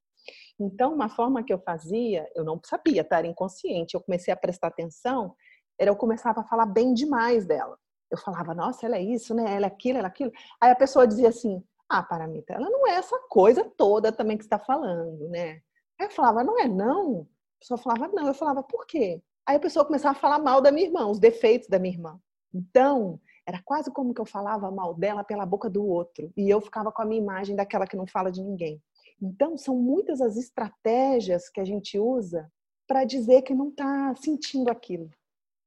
Então, 0.60 0.94
uma 0.94 1.08
forma 1.08 1.42
que 1.42 1.52
eu 1.52 1.58
fazia, 1.58 2.30
eu 2.34 2.44
não 2.44 2.60
sabia, 2.62 3.02
tá? 3.02 3.18
Era 3.18 3.26
inconsciente. 3.26 3.94
Eu 3.94 4.00
comecei 4.00 4.32
a 4.32 4.36
prestar 4.36 4.68
atenção, 4.68 5.34
era 5.78 5.90
eu 5.90 5.96
começava 5.96 6.40
a 6.40 6.44
falar 6.44 6.66
bem 6.66 6.94
demais 6.94 7.46
dela. 7.46 7.78
Eu 8.10 8.18
falava, 8.18 8.54
nossa, 8.54 8.86
ela 8.86 8.96
é 8.96 9.02
isso, 9.02 9.34
né? 9.34 9.54
Ela 9.54 9.66
é 9.66 9.68
aquilo, 9.68 9.98
ela 9.98 10.08
é 10.08 10.10
aquilo. 10.10 10.32
Aí 10.60 10.70
a 10.70 10.76
pessoa 10.76 11.06
dizia 11.06 11.28
assim, 11.28 11.62
ah, 11.88 12.02
Paramita, 12.02 12.54
ela 12.54 12.70
não 12.70 12.86
é 12.86 12.92
essa 12.92 13.18
coisa 13.28 13.64
toda 13.64 14.12
também 14.12 14.36
que 14.36 14.44
está 14.44 14.58
falando, 14.58 15.28
né? 15.28 15.60
Aí 15.98 16.06
eu 16.06 16.10
falava, 16.10 16.44
não 16.44 16.58
é 16.58 16.68
não? 16.68 17.26
A 17.56 17.60
pessoa 17.60 17.78
falava, 17.78 18.08
não. 18.08 18.26
Eu 18.26 18.34
falava, 18.34 18.62
por 18.62 18.86
quê? 18.86 19.22
Aí 19.46 19.56
a 19.56 19.60
pessoa 19.60 19.84
começava 19.84 20.16
a 20.16 20.20
falar 20.20 20.38
mal 20.38 20.60
da 20.60 20.70
minha 20.72 20.86
irmã, 20.86 21.06
os 21.06 21.18
defeitos 21.18 21.68
da 21.68 21.78
minha 21.78 21.94
irmã. 21.94 22.20
Então, 22.52 23.20
era 23.46 23.62
quase 23.64 23.90
como 23.92 24.12
que 24.12 24.20
eu 24.20 24.26
falava 24.26 24.70
mal 24.70 24.94
dela 24.94 25.22
pela 25.22 25.46
boca 25.46 25.70
do 25.70 25.86
outro. 25.86 26.32
E 26.36 26.50
eu 26.50 26.60
ficava 26.60 26.90
com 26.90 27.02
a 27.02 27.04
minha 27.04 27.20
imagem 27.20 27.54
daquela 27.54 27.86
que 27.86 27.96
não 27.96 28.06
fala 28.06 28.30
de 28.30 28.42
ninguém. 28.42 28.82
Então, 29.22 29.56
são 29.56 29.76
muitas 29.76 30.20
as 30.20 30.36
estratégias 30.36 31.48
que 31.48 31.60
a 31.60 31.64
gente 31.64 31.98
usa 31.98 32.50
para 32.86 33.04
dizer 33.04 33.42
que 33.42 33.54
não 33.54 33.68
está 33.68 34.14
sentindo 34.16 34.70
aquilo, 34.70 35.10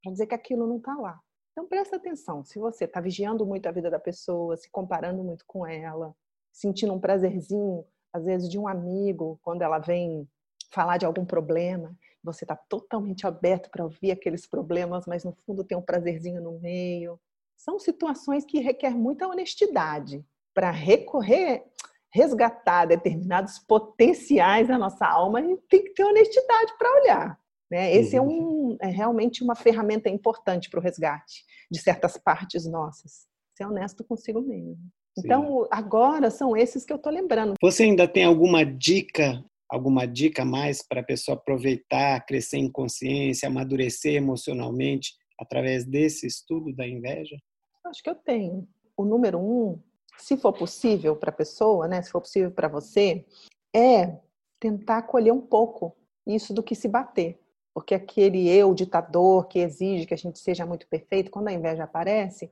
para 0.01 0.11
dizer 0.11 0.27
que 0.27 0.35
aquilo 0.35 0.67
não 0.67 0.77
está 0.77 0.95
lá. 0.95 1.19
Então 1.51 1.67
presta 1.67 1.97
atenção, 1.97 2.43
se 2.43 2.57
você 2.57 2.85
está 2.85 3.01
vigiando 3.01 3.45
muito 3.45 3.67
a 3.67 3.71
vida 3.71 3.89
da 3.89 3.99
pessoa, 3.99 4.55
se 4.55 4.69
comparando 4.69 5.23
muito 5.23 5.43
com 5.45 5.67
ela, 5.67 6.15
sentindo 6.51 6.93
um 6.93 6.99
prazerzinho, 6.99 7.85
às 8.13 8.25
vezes 8.25 8.49
de 8.49 8.57
um 8.57 8.67
amigo, 8.67 9.39
quando 9.43 9.61
ela 9.61 9.79
vem 9.79 10.27
falar 10.71 10.97
de 10.97 11.05
algum 11.05 11.25
problema, 11.25 11.95
você 12.23 12.43
está 12.43 12.55
totalmente 12.55 13.25
aberto 13.25 13.69
para 13.69 13.83
ouvir 13.83 14.11
aqueles 14.11 14.47
problemas, 14.47 15.05
mas 15.05 15.23
no 15.23 15.33
fundo 15.45 15.63
tem 15.63 15.77
um 15.77 15.81
prazerzinho 15.81 16.41
no 16.41 16.59
meio. 16.59 17.19
São 17.57 17.79
situações 17.79 18.45
que 18.45 18.59
requer 18.59 18.91
muita 18.91 19.27
honestidade 19.27 20.25
para 20.53 20.71
recorrer, 20.71 21.65
resgatar 22.11 22.85
determinados 22.85 23.59
potenciais 23.59 24.67
da 24.67 24.77
nossa 24.77 25.05
alma, 25.05 25.41
gente 25.41 25.61
tem 25.69 25.83
que 25.83 25.93
ter 25.93 26.03
honestidade 26.03 26.77
para 26.77 27.01
olhar. 27.01 27.39
Né? 27.69 27.95
Esse 27.95 28.15
é, 28.15 28.21
um, 28.21 28.77
é 28.81 28.87
realmente 28.87 29.43
uma 29.43 29.55
ferramenta 29.55 30.09
importante 30.09 30.69
para 30.69 30.79
o 30.79 30.83
resgate 30.83 31.43
de 31.69 31.79
certas 31.79 32.17
partes 32.17 32.65
nossas. 32.65 33.27
Ser 33.55 33.65
honesto 33.65 34.03
consigo 34.03 34.41
mesmo. 34.41 34.77
Sim. 35.17 35.25
Então, 35.25 35.67
agora 35.69 36.31
são 36.31 36.55
esses 36.57 36.83
que 36.83 36.91
eu 36.91 36.97
estou 36.97 37.11
lembrando. 37.11 37.53
Você 37.61 37.83
ainda 37.83 38.07
tem 38.07 38.23
alguma 38.23 38.65
dica, 38.65 39.43
alguma 39.69 40.07
dica 40.07 40.43
mais 40.43 40.81
para 40.81 41.01
a 41.01 41.03
pessoa 41.05 41.35
aproveitar, 41.35 42.25
crescer 42.25 42.57
em 42.57 42.71
consciência, 42.71 43.47
amadurecer 43.47 44.15
emocionalmente 44.15 45.13
através 45.39 45.85
desse 45.85 46.25
estudo 46.25 46.73
da 46.75 46.87
inveja? 46.87 47.37
Acho 47.85 48.01
que 48.03 48.09
eu 48.09 48.15
tenho. 48.15 48.67
O 48.97 49.05
número 49.05 49.39
um, 49.39 49.79
se 50.17 50.37
for 50.37 50.53
possível 50.53 51.15
para 51.15 51.29
a 51.29 51.33
pessoa, 51.33 51.87
né, 51.87 52.01
se 52.01 52.11
for 52.11 52.21
possível 52.21 52.51
para 52.51 52.67
você, 52.67 53.25
é 53.73 54.17
tentar 54.59 54.97
acolher 54.97 55.31
um 55.31 55.41
pouco 55.41 55.95
isso 56.27 56.53
do 56.53 56.63
que 56.63 56.75
se 56.75 56.87
bater. 56.87 57.39
Porque 57.73 57.93
aquele 57.93 58.49
eu 58.49 58.73
ditador 58.73 59.47
que 59.47 59.59
exige 59.59 60.05
que 60.05 60.13
a 60.13 60.17
gente 60.17 60.39
seja 60.39 60.65
muito 60.65 60.87
perfeito, 60.87 61.31
quando 61.31 61.47
a 61.47 61.53
inveja 61.53 61.83
aparece, 61.83 62.51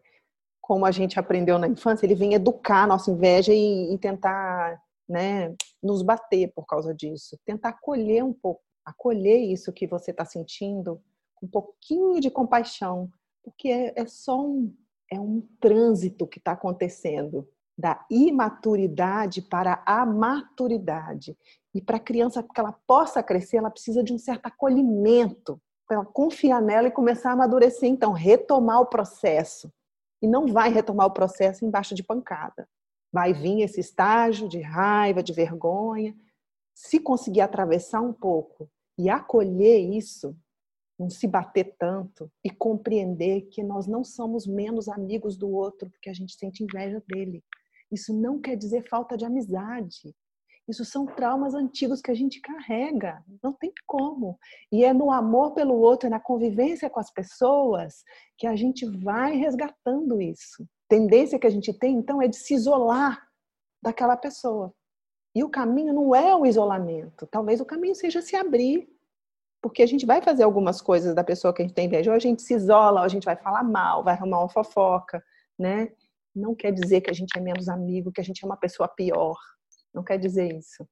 como 0.61 0.85
a 0.85 0.91
gente 0.91 1.19
aprendeu 1.19 1.57
na 1.57 1.67
infância, 1.67 2.05
ele 2.05 2.15
vem 2.15 2.33
educar 2.33 2.83
a 2.83 2.87
nossa 2.87 3.09
inveja 3.09 3.53
e, 3.53 3.93
e 3.93 3.97
tentar 3.97 4.81
né, 5.07 5.55
nos 5.81 6.01
bater 6.01 6.51
por 6.53 6.65
causa 6.65 6.93
disso. 6.93 7.39
Tentar 7.45 7.69
acolher 7.69 8.23
um 8.23 8.33
pouco, 8.33 8.61
acolher 8.85 9.39
isso 9.39 9.71
que 9.71 9.87
você 9.87 10.11
está 10.11 10.25
sentindo 10.25 11.01
com 11.35 11.45
um 11.45 11.49
pouquinho 11.49 12.19
de 12.19 12.29
compaixão, 12.29 13.09
porque 13.43 13.69
é, 13.69 13.93
é 13.95 14.05
só 14.05 14.41
um, 14.41 14.75
é 15.11 15.19
um 15.19 15.41
trânsito 15.59 16.27
que 16.27 16.39
está 16.39 16.51
acontecendo 16.51 17.47
da 17.77 18.03
imaturidade 18.09 19.41
para 19.41 19.83
a 19.85 20.05
maturidade. 20.05 21.37
E 21.73 21.81
para 21.81 21.97
a 21.97 21.99
criança, 21.99 22.41
que 22.41 22.59
ela 22.59 22.73
possa 22.87 23.21
crescer, 23.21 23.57
ela 23.57 23.69
precisa 23.69 24.03
de 24.03 24.11
um 24.11 24.17
certo 24.17 24.47
acolhimento, 24.47 25.61
para 25.87 25.97
ela 25.97 26.05
confiar 26.05 26.61
nela 26.61 26.87
e 26.87 26.91
começar 26.91 27.29
a 27.29 27.33
amadurecer. 27.33 27.87
Então, 27.87 28.11
retomar 28.11 28.81
o 28.81 28.87
processo. 28.87 29.71
E 30.21 30.27
não 30.27 30.47
vai 30.47 30.69
retomar 30.69 31.05
o 31.05 31.13
processo 31.13 31.63
embaixo 31.65 31.93
de 31.93 32.03
pancada. 32.03 32.67
Vai 33.13 33.31
vir 33.31 33.61
esse 33.61 33.79
estágio 33.79 34.49
de 34.49 34.59
raiva, 34.59 35.21
de 35.21 35.31
vergonha. 35.31 36.15
Se 36.73 36.99
conseguir 36.99 37.41
atravessar 37.41 38.01
um 38.01 38.11
pouco 38.11 38.69
e 38.97 39.09
acolher 39.09 39.79
isso, 39.79 40.35
não 40.99 41.09
se 41.09 41.27
bater 41.27 41.75
tanto 41.77 42.29
e 42.43 42.49
compreender 42.49 43.41
que 43.43 43.61
nós 43.61 43.85
não 43.85 44.03
somos 44.03 44.47
menos 44.47 44.89
amigos 44.89 45.37
do 45.37 45.49
outro 45.49 45.89
porque 45.89 46.09
a 46.09 46.13
gente 46.13 46.35
sente 46.35 46.63
inveja 46.63 47.01
dele. 47.07 47.43
Isso 47.91 48.13
não 48.13 48.39
quer 48.39 48.55
dizer 48.55 48.87
falta 48.89 49.15
de 49.17 49.25
amizade. 49.25 50.15
Isso 50.67 50.83
são 50.83 51.05
traumas 51.05 51.53
antigos 51.53 52.01
que 52.01 52.11
a 52.11 52.13
gente 52.13 52.41
carrega, 52.41 53.23
não 53.41 53.53
tem 53.53 53.71
como. 53.85 54.37
E 54.69 54.83
é 54.83 54.93
no 54.93 55.11
amor 55.11 55.53
pelo 55.53 55.75
outro, 55.75 56.07
é 56.07 56.09
na 56.09 56.19
convivência 56.19 56.89
com 56.89 56.99
as 56.99 57.09
pessoas 57.09 58.03
que 58.37 58.45
a 58.45 58.55
gente 58.55 58.85
vai 58.85 59.35
resgatando 59.37 60.21
isso. 60.21 60.67
Tendência 60.89 61.39
que 61.39 61.47
a 61.47 61.49
gente 61.49 61.71
tem, 61.73 61.95
então, 61.95 62.21
é 62.21 62.27
de 62.27 62.35
se 62.35 62.53
isolar 62.53 63.25
daquela 63.81 64.17
pessoa. 64.17 64.73
E 65.33 65.43
o 65.43 65.49
caminho 65.49 65.93
não 65.93 66.13
é 66.13 66.35
o 66.35 66.45
isolamento, 66.45 67.27
talvez 67.27 67.61
o 67.61 67.65
caminho 67.65 67.95
seja 67.95 68.21
se 68.21 68.35
abrir, 68.35 68.89
Porque 69.61 69.81
a 69.81 69.87
gente 69.87 70.05
vai 70.05 70.21
fazer 70.21 70.43
algumas 70.43 70.81
coisas 70.81 71.15
da 71.15 71.23
pessoa 71.23 71.53
que 71.53 71.61
a 71.61 71.65
gente 71.65 71.73
tem 71.75 71.87
inveja, 71.87 72.11
ou 72.11 72.15
a 72.15 72.19
gente 72.19 72.41
se 72.41 72.53
isola, 72.53 73.01
ou 73.01 73.05
a 73.05 73.07
gente 73.07 73.25
vai 73.25 73.35
falar 73.35 73.63
mal, 73.63 74.03
vai 74.03 74.13
arrumar 74.13 74.39
uma 74.39 74.49
fofoca, 74.49 75.23
né? 75.57 75.91
Não 76.37 76.55
quer 76.55 76.71
dizer 76.71 77.01
que 77.01 77.09
a 77.09 77.13
gente 77.13 77.37
é 77.37 77.41
menos 77.41 77.67
amigo, 77.67 78.11
que 78.11 78.21
a 78.21 78.23
gente 78.23 78.43
é 78.43 78.45
uma 78.45 78.57
pessoa 78.57 78.87
pior. 78.87 79.37
Não 79.93 80.03
quer 80.03 80.17
dizer 80.17 80.53
isso. 80.53 80.87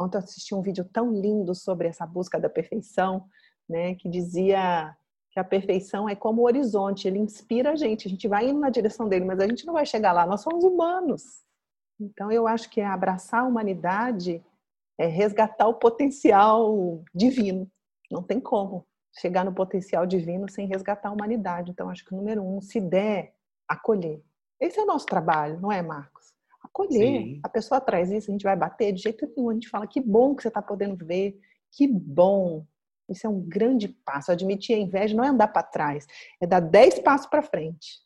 Ontem 0.00 0.16
eu 0.16 0.22
assisti 0.22 0.54
um 0.54 0.62
vídeo 0.62 0.84
tão 0.92 1.12
lindo 1.12 1.54
sobre 1.54 1.88
essa 1.88 2.06
busca 2.06 2.40
da 2.40 2.48
perfeição, 2.48 3.28
né? 3.68 3.94
Que 3.94 4.08
dizia 4.08 4.96
que 5.30 5.40
a 5.40 5.44
perfeição 5.44 6.08
é 6.08 6.14
como 6.14 6.42
o 6.42 6.44
horizonte, 6.46 7.06
ele 7.06 7.18
inspira 7.18 7.72
a 7.72 7.76
gente, 7.76 8.08
a 8.08 8.10
gente 8.10 8.26
vai 8.26 8.48
indo 8.48 8.58
na 8.58 8.70
direção 8.70 9.06
dele, 9.06 9.26
mas 9.26 9.38
a 9.38 9.46
gente 9.46 9.66
não 9.66 9.74
vai 9.74 9.84
chegar 9.84 10.12
lá, 10.12 10.26
nós 10.26 10.40
somos 10.40 10.64
humanos. 10.64 11.44
Então 12.00 12.32
eu 12.32 12.46
acho 12.46 12.70
que 12.70 12.80
abraçar 12.80 13.40
a 13.40 13.46
humanidade 13.46 14.42
é 14.98 15.06
resgatar 15.06 15.68
o 15.68 15.74
potencial 15.74 17.04
divino. 17.14 17.70
Não 18.10 18.22
tem 18.22 18.40
como 18.40 18.86
chegar 19.18 19.44
no 19.44 19.52
potencial 19.52 20.06
divino 20.06 20.50
sem 20.50 20.66
resgatar 20.66 21.10
a 21.10 21.12
humanidade. 21.12 21.70
Então 21.70 21.90
acho 21.90 22.04
que 22.04 22.14
o 22.14 22.16
número 22.16 22.42
um, 22.42 22.60
se 22.60 22.80
der, 22.80 23.34
acolher. 23.68 24.22
Esse 24.60 24.78
é 24.78 24.82
o 24.82 24.86
nosso 24.86 25.06
trabalho, 25.06 25.60
não 25.60 25.70
é, 25.70 25.82
Marcos? 25.82 26.32
Acolher. 26.62 27.22
Sim. 27.22 27.40
A 27.42 27.48
pessoa 27.48 27.80
traz 27.80 28.10
isso, 28.10 28.30
a 28.30 28.32
gente 28.32 28.42
vai 28.42 28.56
bater 28.56 28.92
de 28.92 29.02
jeito 29.02 29.30
nenhum. 29.36 29.50
A 29.50 29.54
gente 29.54 29.68
fala 29.68 29.86
que 29.86 30.00
bom 30.00 30.34
que 30.34 30.42
você 30.42 30.48
está 30.48 30.62
podendo 30.62 31.04
ver, 31.04 31.38
que 31.72 31.86
bom 31.86 32.66
isso 33.08 33.26
é 33.26 33.30
um 33.30 33.40
grande 33.40 33.88
passo. 33.88 34.32
Admitir 34.32 34.74
a 34.74 34.78
inveja 34.78 35.16
não 35.16 35.24
é 35.24 35.28
andar 35.28 35.48
para 35.48 35.62
trás, 35.62 36.06
é 36.40 36.46
dar 36.46 36.60
dez 36.60 36.98
passos 36.98 37.26
para 37.26 37.42
frente. 37.42 38.00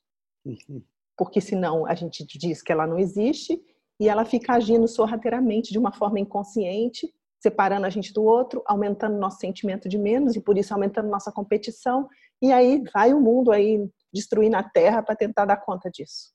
Uhum. 0.44 0.82
Porque 1.16 1.40
senão 1.40 1.86
a 1.86 1.94
gente 1.94 2.26
diz 2.26 2.62
que 2.62 2.72
ela 2.72 2.86
não 2.86 2.98
existe 2.98 3.60
e 3.98 4.08
ela 4.08 4.24
fica 4.24 4.54
agindo 4.54 4.88
sorrateiramente, 4.88 5.72
de 5.72 5.78
uma 5.78 5.92
forma 5.92 6.18
inconsciente, 6.18 7.12
separando 7.42 7.86
a 7.86 7.90
gente 7.90 8.12
do 8.12 8.22
outro, 8.24 8.62
aumentando 8.66 9.18
nosso 9.18 9.38
sentimento 9.38 9.88
de 9.88 9.98
menos 9.98 10.36
e 10.36 10.40
por 10.40 10.56
isso 10.56 10.72
aumentando 10.72 11.08
nossa 11.08 11.32
competição. 11.32 12.08
E 12.40 12.52
aí 12.52 12.82
vai 12.92 13.12
o 13.12 13.20
mundo 13.20 13.52
aí 13.52 13.86
destruindo 14.12 14.56
a 14.56 14.62
terra 14.62 15.02
para 15.02 15.16
tentar 15.16 15.44
dar 15.44 15.58
conta 15.58 15.90
disso. 15.90 16.32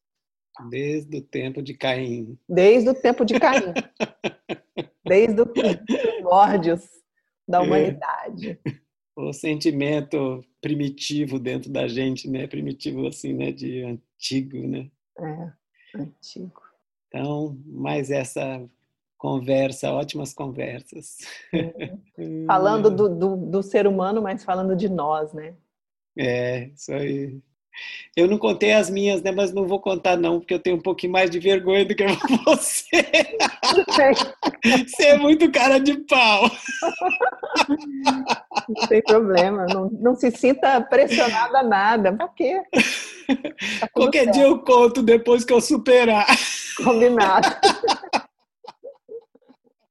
Desde 0.70 1.18
o 1.18 1.22
tempo 1.22 1.62
de 1.62 1.74
Caim. 1.74 2.38
Desde 2.48 2.90
o 2.90 2.94
tempo 2.94 3.26
de 3.26 3.40
Caim. 3.40 3.74
Desde 5.06 5.42
os 5.42 5.48
primórdios 5.48 6.82
da 7.48 7.60
é. 7.60 7.62
humanidade. 7.62 8.60
É. 8.66 8.86
O 9.16 9.32
sentimento 9.32 10.44
primitivo 10.60 11.40
dentro 11.40 11.72
da 11.72 11.88
gente, 11.88 12.30
né? 12.30 12.48
Primitivo 12.48 13.08
assim, 13.08 13.34
né? 13.34 13.52
De 13.52 13.84
antigo, 13.84 14.58
né? 14.68 14.90
É, 15.18 15.52
antigo. 15.98 16.62
Então, 17.08 17.58
mais 17.66 18.12
essa 18.12 18.68
conversa, 19.18 19.92
ótimas 19.92 20.34
conversas. 20.34 21.18
Uhum. 22.18 22.46
falando 22.48 22.92
do, 22.92 23.10
do, 23.10 23.36
do, 23.38 23.64
ser 23.64 23.88
humano, 23.88 24.22
mas 24.22 24.44
falando 24.44 24.76
de 24.76 24.90
nós, 24.90 25.34
né? 25.34 25.56
É, 26.18 26.66
isso 26.68 26.94
aí. 26.94 27.40
Eu 28.16 28.28
não 28.28 28.38
contei 28.38 28.74
as 28.74 28.90
minhas, 28.90 29.22
né? 29.22 29.32
Mas 29.32 29.52
não 29.54 29.68
vou 29.68 29.80
contar 29.80 30.16
não, 30.18 30.40
porque 30.40 30.54
eu 30.54 30.60
tenho 30.60 30.78
um 30.78 30.82
pouquinho 30.82 31.12
mais 31.12 31.30
de 31.30 31.40
vergonha 31.40 31.86
do 31.86 31.96
que 31.96 32.06
você. 32.46 33.04
Você 34.88 35.04
é 35.08 35.18
muito 35.18 35.52
cara 35.52 35.80
de 35.80 35.98
pau. 36.06 36.50
Não 38.70 38.88
tem 38.88 39.02
problema, 39.02 39.66
não, 39.66 39.90
não 39.92 40.16
se 40.16 40.32
sinta 40.32 40.80
pressionada 40.82 41.60
a 41.60 41.64
nada. 41.64 42.14
Pra 42.14 42.28
quê? 42.30 42.62
Tá 43.80 43.88
Qualquer 43.94 44.26
certo. 44.26 44.36
dia 44.36 44.44
eu 44.44 44.60
conto 44.60 45.02
depois 45.04 45.44
que 45.44 45.52
eu 45.52 45.60
superar. 45.60 46.26
Combinado. 46.78 47.48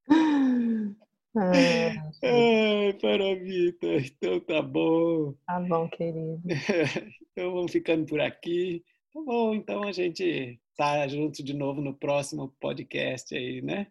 Ai, 1.37 1.99
Ai 2.23 2.93
Paravita, 3.01 3.87
então 3.87 4.41
tá 4.41 4.63
bom. 4.63 5.35
Tá 5.47 5.61
bom, 5.61 5.89
querido. 5.89 6.41
Então 7.37 7.53
vamos 7.53 7.73
ficando 7.73 8.07
por 8.07 8.21
aqui. 8.21 8.85
Tá 9.13 9.21
bom, 9.21 9.57
então 9.57 9.83
a 9.83 9.91
gente 9.91 10.61
tá 10.77 11.09
junto 11.09 11.43
de 11.43 11.53
novo 11.53 11.81
no 11.81 11.93
próximo 11.93 12.55
podcast 12.61 13.35
aí, 13.37 13.61
né? 13.61 13.89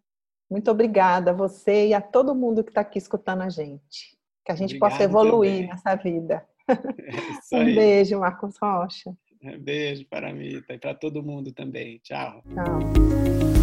Muito 0.50 0.72
obrigada 0.72 1.32
a 1.32 1.34
você 1.34 1.88
e 1.88 1.94
a 1.94 2.00
todo 2.00 2.34
mundo 2.34 2.64
que 2.64 2.70
está 2.72 2.80
aqui 2.80 2.98
escutando 2.98 3.42
a 3.42 3.50
gente. 3.50 4.18
Que 4.46 4.52
a 4.54 4.56
gente 4.56 4.76
Obrigado 4.76 4.92
possa 4.92 5.04
evoluir 5.04 5.52
também. 5.52 5.68
nessa 5.68 5.96
vida. 5.96 6.48
É 7.52 7.58
um 7.58 7.76
beijo, 7.76 8.20
Marcos 8.20 8.56
Rocha. 8.58 9.14
Beijo 9.60 10.06
para 10.08 10.34
mim 10.34 10.64
e 10.70 10.78
para 10.78 10.96
todo 10.96 11.22
mundo 11.22 11.52
também. 11.52 12.00
Tchau. 12.00 12.42
Tchau. 12.54 13.63